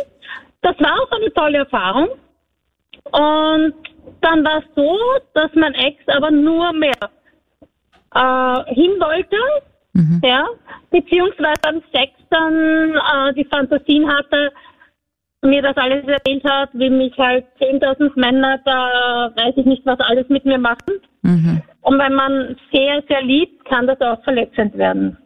[0.62, 2.08] Das war auch eine tolle Erfahrung.
[3.04, 3.74] Und
[4.20, 4.98] dann war es so,
[5.34, 6.92] dass mein Ex aber nur mehr
[8.14, 9.36] äh, hin wollte,
[10.22, 10.46] ja,
[10.90, 14.50] beziehungsweise beim Sex dann äh, die Fantasien hatte,
[15.44, 19.98] mir das alles erzählt hat, wie mich halt 10.000 Männer da, weiß ich nicht, was
[20.00, 20.94] alles mit mir machen.
[21.82, 25.16] Und wenn man sehr, sehr liebt, kann das auch verletzend werden.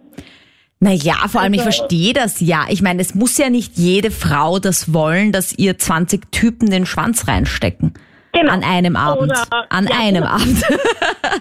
[0.80, 2.64] Naja, vor allem, ich Also- verstehe das ja.
[2.68, 6.86] Ich meine, es muss ja nicht jede Frau das wollen, dass ihr 20 Typen den
[6.86, 7.94] Schwanz reinstecken.
[8.40, 8.52] Genau.
[8.52, 9.22] An einem Abend.
[9.22, 10.34] Oder- An ja, einem genau.
[10.34, 10.64] Abend.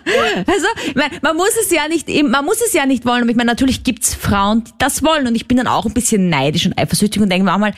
[0.48, 3.22] also, ich man muss es ja nicht, man muss es ja nicht wollen.
[3.22, 5.28] Aber ich meine, natürlich gibt's Frauen, die das wollen.
[5.28, 7.74] Und ich bin dann auch ein bisschen neidisch und eifersüchtig und denke mir auch mal,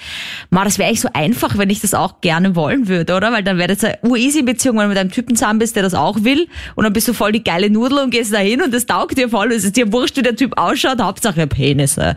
[0.50, 3.32] ma, das wäre echt so einfach, wenn ich das auch gerne wollen würde, oder?
[3.32, 5.84] Weil dann wäre das eine easy Beziehung, wenn du mit einem Typen zusammen bist, der
[5.84, 6.48] das auch will.
[6.76, 9.30] Und dann bist du voll die geile Nudel und gehst dahin und das taugt dir
[9.30, 9.52] voll.
[9.52, 11.02] Es ist dir wurscht, wie der Typ ausschaut.
[11.02, 12.16] Hauptsache Penisse.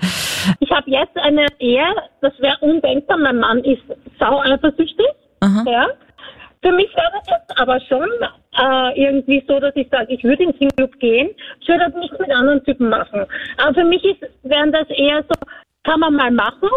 [0.60, 1.84] Ich habe jetzt eine Ehe,
[2.20, 3.18] das wäre undenkbar.
[3.18, 3.82] Mein Mann ist
[4.18, 5.06] sau eifersüchtig.
[5.42, 5.86] Ja.
[6.62, 8.08] Für mich wäre das jetzt aber schon
[8.58, 11.94] äh, irgendwie so, dass ich sage, ich würde in den Club gehen, ich würde das
[11.94, 13.24] nicht mit anderen Typen machen.
[13.56, 15.34] Aber für mich ist, wären das eher so,
[15.84, 16.68] kann man mal machen,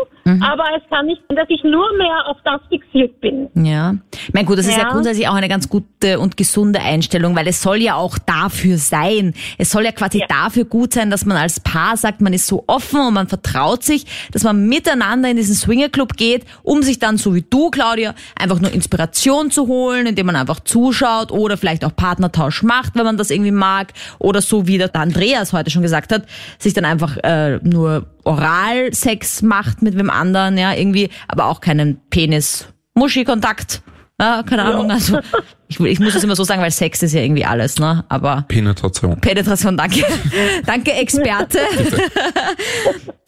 [0.42, 3.50] aber es kann nicht sein, dass ich nur mehr auf das fixiert bin.
[3.66, 3.96] Ja.
[4.14, 4.92] Ich meine, gut, das ist ja Ja.
[4.92, 9.34] grundsätzlich auch eine ganz gute und gesunde Einstellung, weil es soll ja auch dafür sein.
[9.58, 10.28] Es soll ja quasi Ja.
[10.30, 13.84] dafür gut sein, dass man als Paar sagt, man ist so offen und man vertraut
[13.84, 18.16] sich, dass man miteinander in diesen Swingerclub geht, um sich dann, so wie du, Claudia,
[18.40, 23.04] einfach nur Inspiration zu holen, indem man einfach zuschaut oder vielleicht auch Partnertausch macht, wenn
[23.04, 23.92] man das irgendwie mag.
[24.20, 26.24] Oder so wie der Andreas heute schon gesagt hat,
[26.58, 32.00] sich dann einfach äh, nur Oralsex macht mit wem anderen, ja, irgendwie, aber auch keinen
[32.10, 33.82] Penis-Muschi-Kontakt.
[34.20, 35.20] Ja, keine Ahnung, also
[35.68, 38.06] ich, ich muss es immer so sagen, weil Sex ist ja irgendwie alles, ne?
[38.10, 39.20] Aber Penetration.
[39.20, 40.06] Penetration, danke.
[40.66, 41.60] danke, Experte.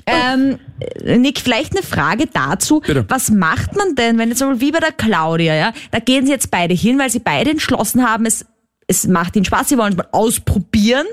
[0.08, 0.60] Ähm,
[1.04, 2.80] Nick, vielleicht eine Frage dazu.
[2.82, 3.06] Bitte.
[3.08, 6.32] Was macht man denn, wenn jetzt mal wie bei der Claudia, ja, da gehen sie
[6.32, 8.46] jetzt beide hin, weil sie beide entschlossen haben, es,
[8.88, 11.06] es macht ihnen Spaß, sie wollen es mal ausprobieren.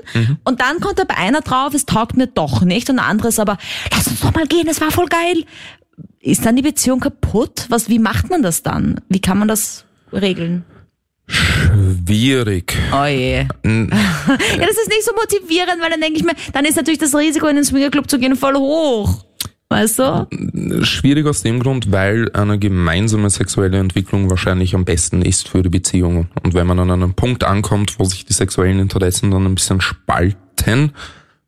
[0.43, 2.89] Und dann kommt aber einer drauf, es taugt mir doch nicht.
[2.89, 3.57] Und der andere ist aber,
[3.91, 5.43] lass uns doch mal gehen, es war voll geil.
[6.19, 7.65] Ist dann die Beziehung kaputt?
[7.69, 9.01] Was, wie macht man das dann?
[9.09, 10.65] Wie kann man das regeln?
[11.27, 12.77] Schwierig.
[12.93, 13.45] Oh je.
[13.63, 17.15] Ja, das ist nicht so motivierend, weil dann denke ich mir, dann ist natürlich das
[17.15, 19.25] Risiko, in den Swingerclub zu gehen, voll hoch.
[19.73, 20.83] Weißt du?
[20.83, 25.69] Schwierig aus dem Grund, weil eine gemeinsame sexuelle Entwicklung wahrscheinlich am besten ist für die
[25.69, 26.27] Beziehung.
[26.43, 29.81] Und wenn man an einem Punkt ankommt, wo sich die sexuellen Interessen dann ein bisschen
[29.81, 30.91] spalten,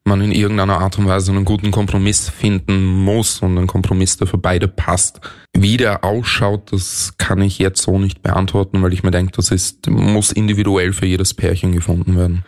[0.06, 4.26] man in irgendeiner Art und Weise einen guten Kompromiss finden muss und ein Kompromiss, der
[4.26, 5.22] für beide passt.
[5.56, 9.52] Wie der ausschaut, das kann ich jetzt so nicht beantworten, weil ich mir denke, das
[9.52, 12.44] ist, muss individuell für jedes Pärchen gefunden werden.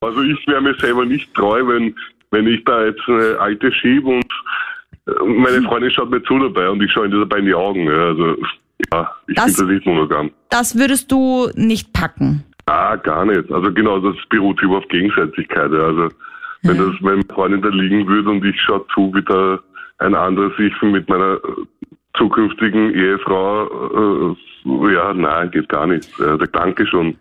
[0.00, 1.92] Also ich wäre mir selber nicht treu, wenn,
[2.30, 4.32] wenn ich da jetzt eine alte schiebe und
[5.06, 7.86] äh, meine Freundin schaut mir zu dabei und ich schaue ihr dabei in die Augen.
[7.86, 8.36] Ja, also
[8.92, 10.30] ja, ich Das- das nicht monogam.
[10.50, 12.44] Das würdest du nicht packen.
[12.66, 13.50] Ah, gar nicht.
[13.50, 15.72] Also genau, das beruht über auf Gegenseitigkeit.
[15.72, 15.80] Ja.
[15.86, 16.08] Also
[16.62, 19.58] wenn das meine Freundin da liegen würde und ich schaue zu, wie da
[19.98, 21.38] ein anderer sich mit meiner äh,
[22.16, 26.08] zukünftigen Ehefrau, äh, ja, nein, geht gar nicht.
[26.18, 27.16] Ja, der Danke schon.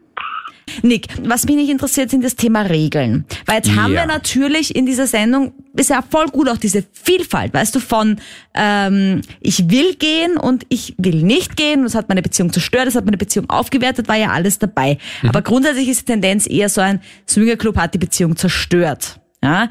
[0.81, 3.25] Nick, was mich nicht interessiert, sind das Thema Regeln.
[3.45, 4.01] Weil jetzt haben Ja.
[4.01, 8.17] wir natürlich in dieser Sendung, ist ja voll gut auch diese Vielfalt, weißt du, von
[8.53, 12.95] ähm, ich will gehen und ich will nicht gehen, das hat meine Beziehung zerstört, das
[12.95, 14.97] hat meine Beziehung aufgewertet, war ja alles dabei.
[15.27, 19.19] Aber grundsätzlich ist die Tendenz eher so ein Swingerclub hat die Beziehung zerstört.
[19.43, 19.69] Ja?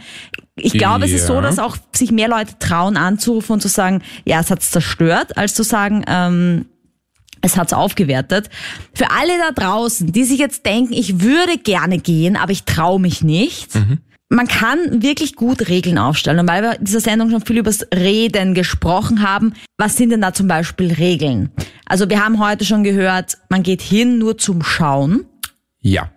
[0.56, 1.40] Ich glaube, es ist so, Ja.
[1.42, 5.54] dass auch sich mehr Leute trauen anzurufen und zu sagen, ja, es hat's zerstört, als
[5.54, 6.66] zu sagen, ähm,
[7.40, 8.50] es hat's aufgewertet.
[8.94, 13.00] Für alle da draußen, die sich jetzt denken, ich würde gerne gehen, aber ich traue
[13.00, 13.74] mich nicht.
[14.28, 16.38] Man kann wirklich gut Regeln aufstellen.
[16.38, 20.20] Und weil wir in dieser Sendung schon viel übers Reden gesprochen haben, was sind denn
[20.20, 21.50] da zum Beispiel Regeln?
[21.86, 25.24] Also wir haben heute schon gehört, man geht hin nur zum Schauen.
[25.80, 26.12] Ja.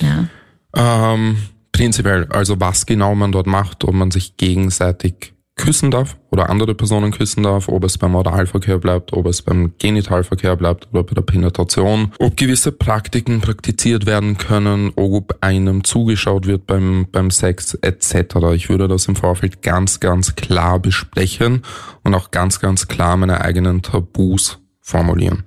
[0.00, 0.28] Ja.
[0.74, 1.36] Ähm,
[1.72, 6.74] prinzipiell, also was genau man dort macht, ob man sich gegenseitig küssen darf oder andere
[6.74, 11.14] Personen küssen darf, ob es beim Oralverkehr bleibt, ob es beim Genitalverkehr bleibt oder bei
[11.14, 17.74] der Penetration, ob gewisse Praktiken praktiziert werden können, ob einem zugeschaut wird beim, beim Sex
[17.74, 18.36] etc.
[18.54, 21.62] Ich würde das im Vorfeld ganz, ganz klar besprechen
[22.04, 25.44] und auch ganz, ganz klar meine eigenen Tabus formulieren.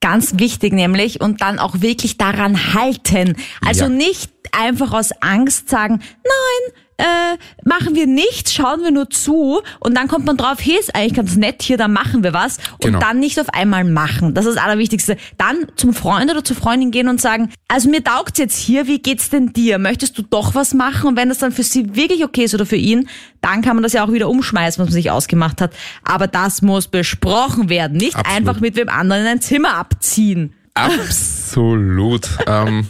[0.00, 3.36] Ganz wichtig nämlich und dann auch wirklich daran halten.
[3.66, 3.88] Also Ja.
[3.90, 9.96] nicht einfach aus Angst sagen, nein, äh, machen wir nicht, schauen wir nur zu und
[9.96, 12.80] dann kommt man drauf, hey, ist eigentlich ganz nett hier, dann machen wir was und
[12.84, 12.98] Genau.
[13.00, 14.34] dann nicht auf einmal machen.
[14.34, 15.16] Das ist das Allerwichtigste.
[15.38, 18.98] Dann zum Freund oder zur Freundin gehen und sagen, also mir taugt's jetzt hier, wie
[19.00, 19.78] geht's denn dir?
[19.78, 21.08] Möchtest du doch was machen?
[21.08, 23.08] Und wenn das dann für sie wirklich okay ist oder für ihn,
[23.40, 25.72] dann kann man das ja auch wieder umschmeißen, was man sich ausgemacht hat.
[26.04, 28.36] Aber das muss besprochen werden, nicht Absolut.
[28.36, 30.52] einfach mit wem anderen in ein Zimmer abziehen.
[30.74, 32.28] Absolut.
[32.46, 32.86] ähm,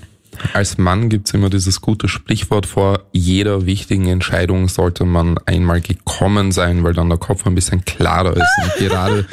[0.53, 6.53] als Mann gibt's immer dieses gute Sprichwort vor jeder wichtigen Entscheidung sollte man einmal gekommen
[6.53, 8.53] sein, weil dann der Kopf ein bisschen klarer ist.
[8.63, 9.27] Und gerade,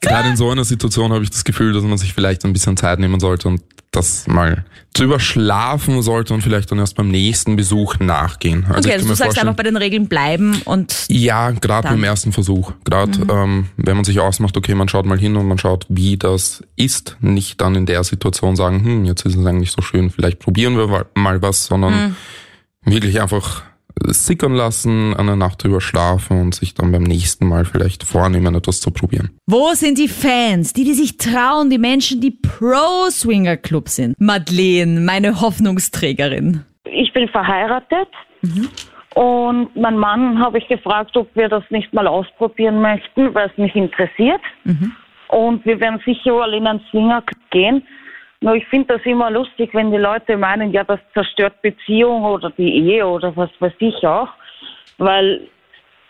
[0.00, 2.76] gerade in so einer Situation habe ich das Gefühl, dass man sich vielleicht ein bisschen
[2.76, 3.62] Zeit nehmen sollte und
[3.96, 8.66] das mal zu überschlafen sollte und vielleicht dann erst beim nächsten Besuch nachgehen.
[8.68, 12.32] Also Okay, also du sagst einfach bei den Regeln bleiben und ja, gerade beim ersten
[12.32, 12.72] Versuch.
[12.84, 16.16] Gerade ähm, wenn man sich ausmacht, okay, man schaut mal hin und man schaut, wie
[16.16, 17.16] das ist.
[17.20, 20.76] Nicht dann in der Situation sagen, hm, jetzt ist es eigentlich so schön, vielleicht probieren
[20.76, 22.16] wir mal was, sondern
[22.84, 23.62] wirklich einfach
[24.04, 28.80] sickern lassen, eine Nacht drüber schlafen und sich dann beim nächsten Mal vielleicht vornehmen, etwas
[28.80, 29.30] zu probieren.
[29.46, 34.20] Wo sind die Fans, die, die sich trauen, die Menschen, die Pro-Swinger-Club sind?
[34.20, 36.64] Madeleine, meine Hoffnungsträgerin.
[36.84, 38.08] Ich bin verheiratet
[39.14, 43.58] und mein Mann habe ich gefragt, ob wir das nicht mal ausprobieren möchten, weil es
[43.58, 44.42] mich interessiert.
[45.28, 47.82] Und wir werden sicher mal in einen Swinger gehen.
[48.40, 52.50] Nur ich finde das immer lustig, wenn die Leute meinen, ja, das zerstört Beziehung oder
[52.50, 54.28] die Ehe oder was weiß ich auch.
[54.98, 55.48] Weil,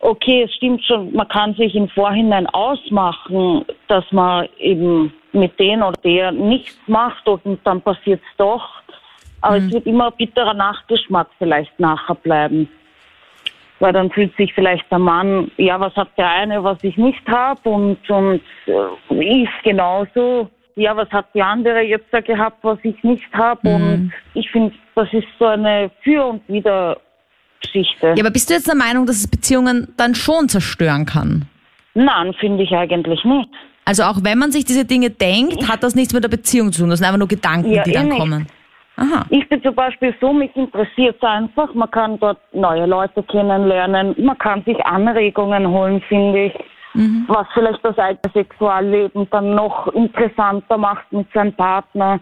[0.00, 5.82] okay, es stimmt schon, man kann sich im Vorhinein ausmachen, dass man eben mit den
[5.82, 8.82] oder der nichts macht und dann passiert es doch.
[9.42, 12.68] Aber es wird immer ein bitterer Nachgeschmack vielleicht nachher bleiben.
[13.78, 17.26] Weil dann fühlt sich vielleicht der Mann, ja, was hat der eine, was ich nicht
[17.28, 20.50] habe und, und äh, ich genauso.
[20.78, 23.60] Ja, was hat die andere jetzt da gehabt, was ich nicht habe?
[23.66, 28.08] Und ich finde, das ist so eine Für- und Wider-Geschichte.
[28.14, 31.46] Ja, aber bist du jetzt der Meinung, dass es Beziehungen dann schon zerstören kann?
[31.94, 33.48] Nein, finde ich eigentlich nicht.
[33.86, 36.82] Also auch wenn man sich diese Dinge denkt, hat das nichts mit der Beziehung zu
[36.82, 36.90] tun.
[36.90, 38.18] Das sind einfach nur Gedanken, Ja, die eh dann nicht.
[38.18, 38.46] kommen.
[38.98, 39.24] Aha.
[39.30, 41.72] Ich bin zum Beispiel so, mich interessiert es einfach.
[41.74, 44.14] Man kann dort neue Leute kennenlernen.
[44.18, 46.54] Man kann sich Anregungen holen, finde ich.
[47.28, 52.20] Was vielleicht das eigene Sexualleben dann noch interessanter macht mit seinem Partner.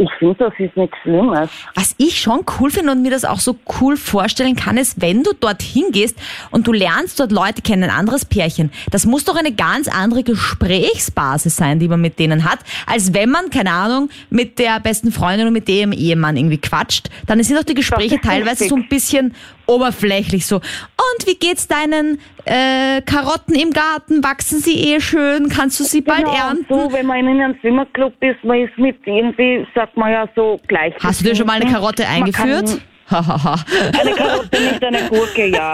[0.00, 1.50] Ich finde, das ist nichts Schlimmes.
[1.74, 5.22] Was ich schon cool finde und mir das auch so cool vorstellen kann, ist, wenn
[5.22, 6.16] du dorthin gehst
[6.50, 8.72] und du lernst dort Leute kennen, ein anderes Pärchen.
[8.90, 13.28] Das muss doch eine ganz andere Gesprächsbasis sein, die man mit denen hat, als wenn
[13.28, 17.10] man, keine Ahnung, mit der besten Freundin und mit dem Ehemann irgendwie quatscht.
[17.26, 19.34] Dann sind doch die Gespräche teilweise so ein bisschen
[19.70, 20.56] oberflächlich so.
[20.56, 24.22] Und wie geht's deinen äh, Karotten im Garten?
[24.24, 25.48] Wachsen sie eh schön?
[25.48, 26.66] Kannst du sie bald genau, ernten?
[26.68, 30.60] so, wenn man in einem Swimmerclub ist, man ist mit irgendwie, sagt man ja so
[30.66, 30.94] gleich.
[31.02, 32.80] Hast du dir schon mal eine Karotte eingeführt?
[33.10, 35.72] Eine Karotte nicht, eine Gurke, ja.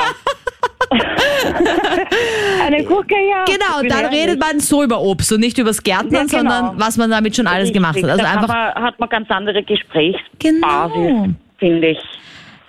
[2.65, 3.45] eine Gurke, ja.
[3.45, 6.39] Genau, dann redet man so über Obst und nicht übers Gärtnern, Ja, genau.
[6.55, 8.09] sondern was man damit schon alles Richtig, gemacht hat.
[8.09, 11.29] Also da einfach man, hat man ganz andere Gesprächsbasis, Genau.
[11.59, 11.99] finde ich.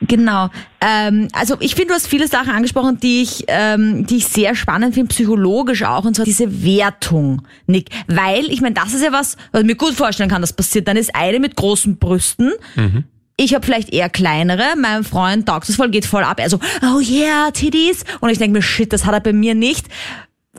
[0.02, 0.50] Genau.
[0.80, 4.56] Ähm, also ich finde, du hast viele Sachen angesprochen, die ich, ähm, die ich sehr
[4.56, 7.90] spannend finde, psychologisch auch, und zwar diese Wertung, Nick.
[8.08, 10.88] Weil, ich meine, das ist ja was, was ich mir gut vorstellen kann, das passiert.
[10.88, 12.54] Dann ist eine mit großen Brüsten.
[13.38, 14.64] Ich habe vielleicht eher kleinere.
[14.80, 16.40] Mein Freund taugt es voll, geht voll ab.
[16.40, 18.04] Er so, oh yeah, Titties.
[18.20, 19.88] Und ich denke mir, shit, das hat er bei mir nicht.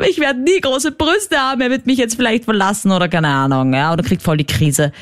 [0.07, 1.61] Ich werde nie große Brüste haben.
[1.61, 4.93] Er wird mich jetzt vielleicht verlassen oder keine Ahnung, ja, oder kriegt voll die Krise.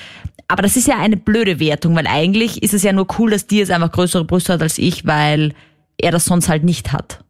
[0.49, 3.47] Aber das ist ja eine blöde Wertung, weil eigentlich ist es ja nur cool, dass
[3.47, 5.55] die jetzt einfach größere Brüste hat als ich, weil
[5.99, 7.21] er das sonst halt nicht hat.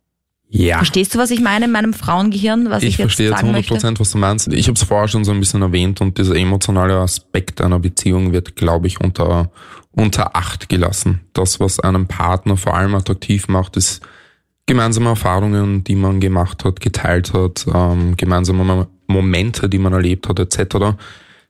[0.48, 0.76] Ja.
[0.76, 3.70] Verstehst du, was ich meine in meinem Frauengehirn, was ich, Ich verstehe jetzt sagen 100
[3.70, 4.00] möchte?
[4.00, 4.52] was du meinst.
[4.52, 8.32] Ich habe es vorher schon so ein bisschen erwähnt und dieser emotionale Aspekt einer Beziehung
[8.32, 9.50] wird, glaube ich, unter,
[9.90, 11.22] unter Acht gelassen.
[11.32, 14.02] Das, was einen Partner vor allem attraktiv macht, ist
[14.66, 20.28] gemeinsame Erfahrungen, die man gemacht hat, geteilt hat, ähm, gemeinsame Mo- Momente, die man erlebt
[20.28, 20.96] hat, etc.,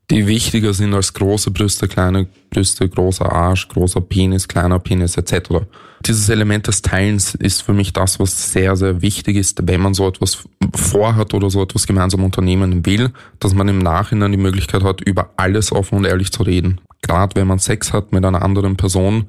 [0.09, 5.65] die wichtiger sind als große Brüste, kleine Brüste, großer Arsch, großer Penis, kleiner Penis etc.
[6.07, 9.95] Dieses Element des Teilens ist für mich das, was sehr, sehr wichtig ist, wenn man
[9.95, 10.45] so etwas
[10.77, 15.31] vorhat oder so etwas gemeinsam unternehmen will, dass man im Nachhinein die Möglichkeit hat, über
[15.37, 16.81] alles offen und ehrlich zu reden.
[17.03, 19.29] Gerade wenn man Sex hat mit einer anderen Person,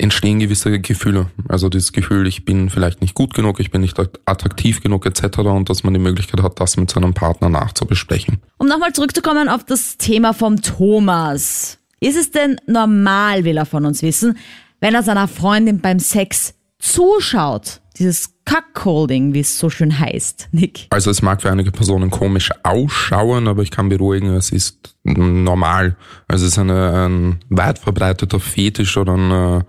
[0.00, 1.30] entstehen gewisse Gefühle.
[1.48, 5.38] Also dieses Gefühl, ich bin vielleicht nicht gut genug, ich bin nicht attraktiv genug etc.
[5.38, 8.38] und dass man die Möglichkeit hat, das mit seinem Partner nachzubesprechen.
[8.58, 11.78] Um nochmal zurückzukommen auf das Thema vom Thomas.
[12.00, 14.38] Ist es denn normal, will er von uns wissen,
[14.80, 17.80] wenn er seiner Freundin beim Sex zuschaut?
[17.98, 20.88] Dieses Cuckolding, wie es so schön heißt, Nick.
[20.90, 25.96] Also es mag für einige Personen komisch ausschauen, aber ich kann beruhigen, es ist normal.
[26.26, 29.66] Also es ist eine, ein weit verbreiteter Fetisch oder eine,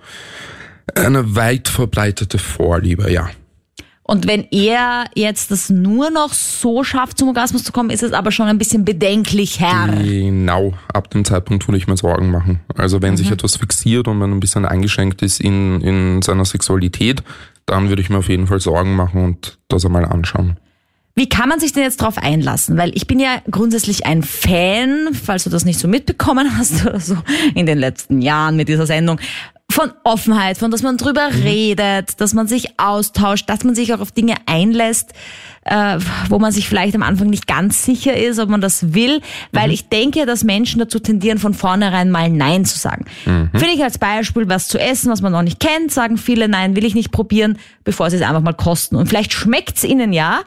[0.96, 3.30] eine weit verbreitete Vorliebe, ja.
[4.12, 8.12] Und wenn er jetzt das nur noch so schafft, zum Orgasmus zu kommen, ist es
[8.12, 9.88] aber schon ein bisschen bedenklich, Herr.
[9.88, 12.60] Genau, ab dem Zeitpunkt würde ich mir Sorgen machen.
[12.76, 17.24] Also wenn sich etwas fixiert und man ein bisschen eingeschränkt ist in, in seiner Sexualität,
[17.66, 20.58] dann würde ich mir auf jeden Fall Sorgen machen und das einmal anschauen.
[21.16, 22.78] Wie kann man sich denn jetzt drauf einlassen?
[22.78, 27.00] Weil ich bin ja grundsätzlich ein Fan, falls du das nicht so mitbekommen hast oder
[27.00, 27.16] so
[27.56, 29.22] in den letzten Jahren mit dieser Sendung,
[29.72, 34.00] von Offenheit, von dass man drüber redet, dass man sich austauscht, dass man sich auch
[34.00, 35.14] auf Dinge einlässt,
[35.64, 39.22] äh, wo man sich vielleicht am Anfang nicht ganz sicher ist, ob man das will,
[39.52, 43.06] weil ich denke, dass Menschen dazu tendieren, von vornherein mal Nein zu sagen.
[43.52, 46.76] Finde ich als Beispiel was zu essen, was man noch nicht kennt, sagen viele Nein,
[46.76, 48.96] will ich nicht probieren, bevor sie es einfach mal kosten.
[48.96, 50.42] Und vielleicht schmeckt's ihnen ja,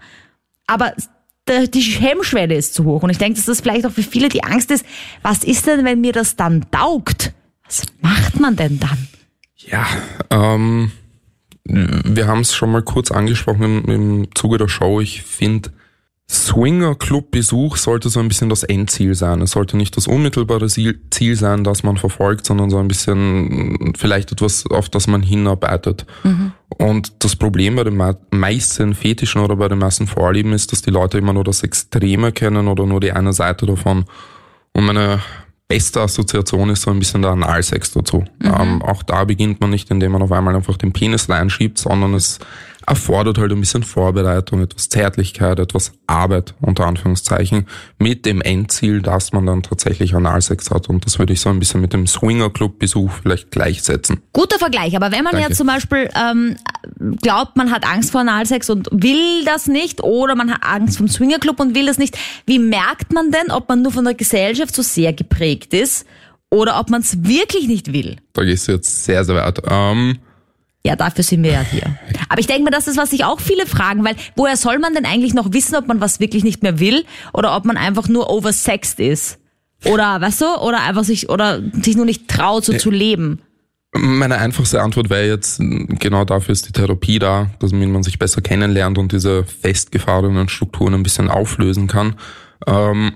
[0.66, 0.92] aber
[1.48, 3.02] die Hemmschwelle ist zu hoch.
[3.02, 4.84] Und ich denke, dass das vielleicht auch für viele die Angst ist,
[5.22, 7.32] was ist denn, wenn mir das dann taugt?
[7.66, 9.08] Was macht man denn dann?
[9.66, 9.86] Ja,
[10.30, 10.92] ähm,
[11.64, 15.00] wir haben es schon mal kurz angesprochen im, im Zuge der Show.
[15.00, 15.70] Ich finde,
[16.30, 19.42] Swinger-Club-Besuch sollte so ein bisschen das Endziel sein.
[19.42, 24.32] Es sollte nicht das unmittelbare Ziel sein, das man verfolgt, sondern so ein bisschen vielleicht
[24.32, 26.06] etwas, auf das man hinarbeitet.
[26.78, 30.82] Und das Problem bei den mei- meisten Fetischen oder bei den meisten Vorlieben ist, dass
[30.82, 34.06] die Leute immer nur das Extreme kennen oder nur die eine Seite davon.
[34.72, 35.20] Und meine
[35.68, 38.24] beste Assoziation ist so ein bisschen der Analsex dazu.
[38.42, 42.14] Ähm, auch da beginnt man nicht, indem man auf einmal einfach den Penis reinschiebt, sondern
[42.14, 42.38] es
[42.86, 47.66] erfordert halt ein bisschen Vorbereitung, etwas Zärtlichkeit, etwas Arbeit, unter Anführungszeichen,
[47.98, 50.88] mit dem Endziel, dass man dann tatsächlich Analsex hat.
[50.88, 54.20] Und das würde ich so ein bisschen mit dem Swinger-Club-Besuch vielleicht gleichsetzen.
[54.32, 55.48] Guter Vergleich, aber wenn man Danke.
[55.48, 56.56] jetzt zum Beispiel ähm,
[57.22, 61.08] glaubt, man hat Angst vor Analsex und will das nicht oder man hat Angst vom
[61.08, 64.74] Swingerclub und will das nicht, wie merkt man denn, ob man nur von der Gesellschaft
[64.74, 66.06] so sehr geprägt ist
[66.50, 68.16] oder ob man es wirklich nicht will?
[68.32, 69.62] Da gehst du jetzt sehr, sehr weit.
[69.68, 70.18] Ähm,
[70.86, 71.96] Ja, dafür sind wir ja hier.
[72.28, 74.94] Aber ich denke mir, das ist, was sich auch viele fragen, weil woher soll man
[74.94, 78.08] denn eigentlich noch wissen, ob man was wirklich nicht mehr will oder ob man einfach
[78.08, 79.38] nur oversexed ist?
[79.86, 82.78] Oder, weißt du, oder einfach sich, oder sich nur nicht traut, so Ja.
[82.78, 83.40] zu leben.
[83.96, 88.40] Meine einfachste Antwort wäre jetzt, genau dafür ist die Therapie da, dass man sich besser
[88.40, 92.16] kennenlernt und diese festgefahrenen Strukturen ein bisschen auflösen kann.
[92.66, 93.12] Ähm,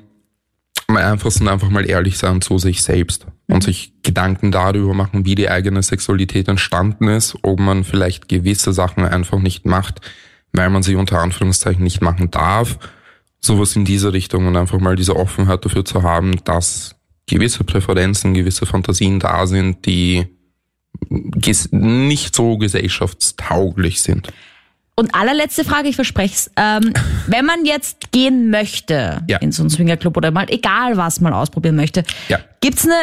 [0.89, 5.35] am einfachsten einfach mal ehrlich sein zu sich selbst und sich Gedanken darüber machen, wie
[5.35, 10.01] die eigene Sexualität entstanden ist, ob man vielleicht gewisse Sachen einfach nicht macht,
[10.53, 12.79] weil man sie unter Anführungszeichen nicht machen darf.
[13.39, 18.33] Sowas in diese Richtung und einfach mal diese Offenheit dafür zu haben, dass gewisse Präferenzen,
[18.33, 20.27] gewisse Fantasien da sind, die
[21.71, 24.33] nicht so gesellschaftstauglich sind.
[24.99, 26.51] Und allerletzte Frage, ich verspreche es.
[26.57, 26.93] Ähm,
[27.29, 29.39] wenn man jetzt gehen möchte Ja.
[29.39, 32.41] in so einen Swingerclub oder mal egal was mal ausprobieren möchte, Ja.
[32.61, 32.97] gibt's eine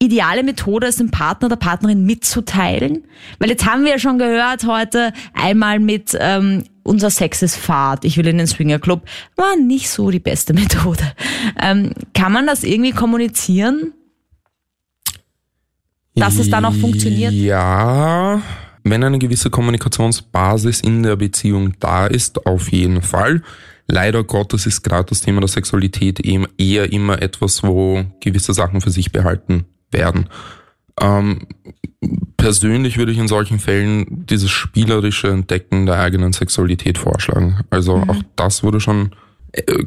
[0.00, 3.04] ideale Methode, es dem Partner oder Partnerin mitzuteilen?
[3.38, 8.04] Weil jetzt haben wir ja schon gehört heute einmal mit ähm, unser Sex ist Fahrt,
[8.04, 9.02] ich will in den Swingerclub,
[9.36, 11.04] war nicht so die beste Methode.
[11.62, 13.92] Ähm, kann man das irgendwie kommunizieren?
[16.16, 17.32] Dass es dann auch funktioniert?
[17.32, 18.42] Ja,
[18.84, 23.42] wenn eine gewisse Kommunikationsbasis in der Beziehung da ist, auf jeden Fall.
[23.86, 28.80] Leider Gottes ist gerade das Thema der Sexualität eben eher immer etwas, wo gewisse Sachen
[28.80, 30.28] für sich behalten werden.
[31.00, 31.46] Ähm,
[32.36, 37.60] persönlich würde ich in solchen Fällen dieses spielerische Entdecken der eigenen Sexualität vorschlagen.
[37.70, 39.10] Also auch das wurde schon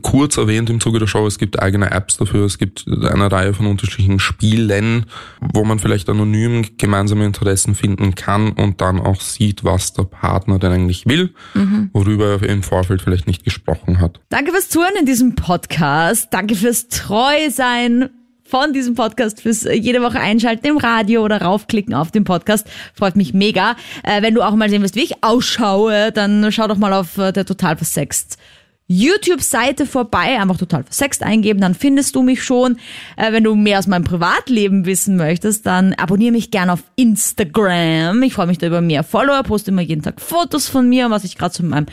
[0.01, 1.25] kurz erwähnt im Zuge der Show.
[1.25, 2.45] Es gibt eigene Apps dafür.
[2.45, 5.05] Es gibt eine Reihe von unterschiedlichen Spielen,
[5.39, 10.59] wo man vielleicht anonym gemeinsame Interessen finden kann und dann auch sieht, was der Partner
[10.59, 11.33] denn eigentlich will,
[11.93, 14.19] worüber er im Vorfeld vielleicht nicht gesprochen hat.
[14.29, 16.27] Danke fürs Zuhören in diesem Podcast.
[16.31, 18.09] Danke fürs Treusein
[18.43, 22.67] von diesem Podcast, fürs äh, jede Woche einschalten im Radio oder raufklicken auf den Podcast.
[22.93, 23.75] Freut mich mega.
[24.03, 27.17] Äh, wenn du auch mal sehen willst, wie ich ausschaue, dann schau doch mal auf
[27.17, 28.37] äh, der Total Versext
[28.87, 32.77] YouTube-Seite vorbei, einfach total versext eingeben, dann findest du mich schon.
[33.17, 38.21] Äh, wenn du mehr aus meinem Privatleben wissen möchtest, dann abonniere mich gerne auf Instagram.
[38.23, 41.23] Ich freue mich da über mehr Follower, poste immer jeden Tag Fotos von mir, was
[41.23, 41.87] ich gerade in meinem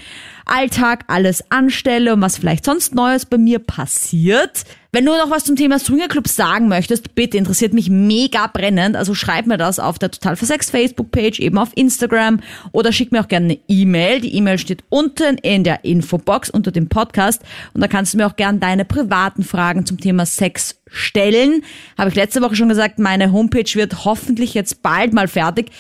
[0.47, 4.65] Alltag alles anstelle und was vielleicht sonst Neues bei mir passiert.
[4.95, 8.95] Wenn du noch was zum Thema Swingerclub sagen möchtest, bitte interessiert mich mega brennend.
[8.95, 12.41] Also schreib mir das auf der Total Versex Facebook-Page, eben auf Instagram
[12.73, 14.21] oder schick mir auch gerne eine E-Mail.
[14.21, 17.41] Die E-Mail steht unten in der Infobox unter dem Podcast
[17.73, 21.65] und da kannst du mir auch gerne deine privaten Fragen zum Thema Sex stellen.
[21.97, 25.71] Habe ich letzte Woche schon gesagt, meine Homepage wird hoffentlich jetzt bald mal fertig.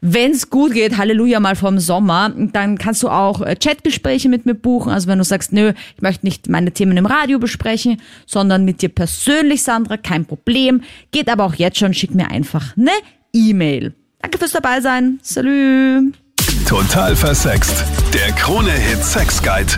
[0.00, 4.46] Wenn es gut geht, Halleluja mal vom Sommer, dann kannst du auch äh, Chatgespräche mit
[4.46, 4.92] mir buchen.
[4.92, 8.80] Also wenn du sagst, nö, ich möchte nicht meine Themen im Radio besprechen, sondern mit
[8.80, 10.82] dir persönlich, Sandra, kein Problem.
[11.10, 12.92] Geht aber auch jetzt schon, schick mir einfach eine
[13.32, 13.92] E-Mail.
[14.20, 15.18] Danke fürs dabei sein.
[15.22, 16.12] Salü.
[16.68, 17.84] Total versext.
[18.14, 19.72] Der Krone-Hit Sex Guide.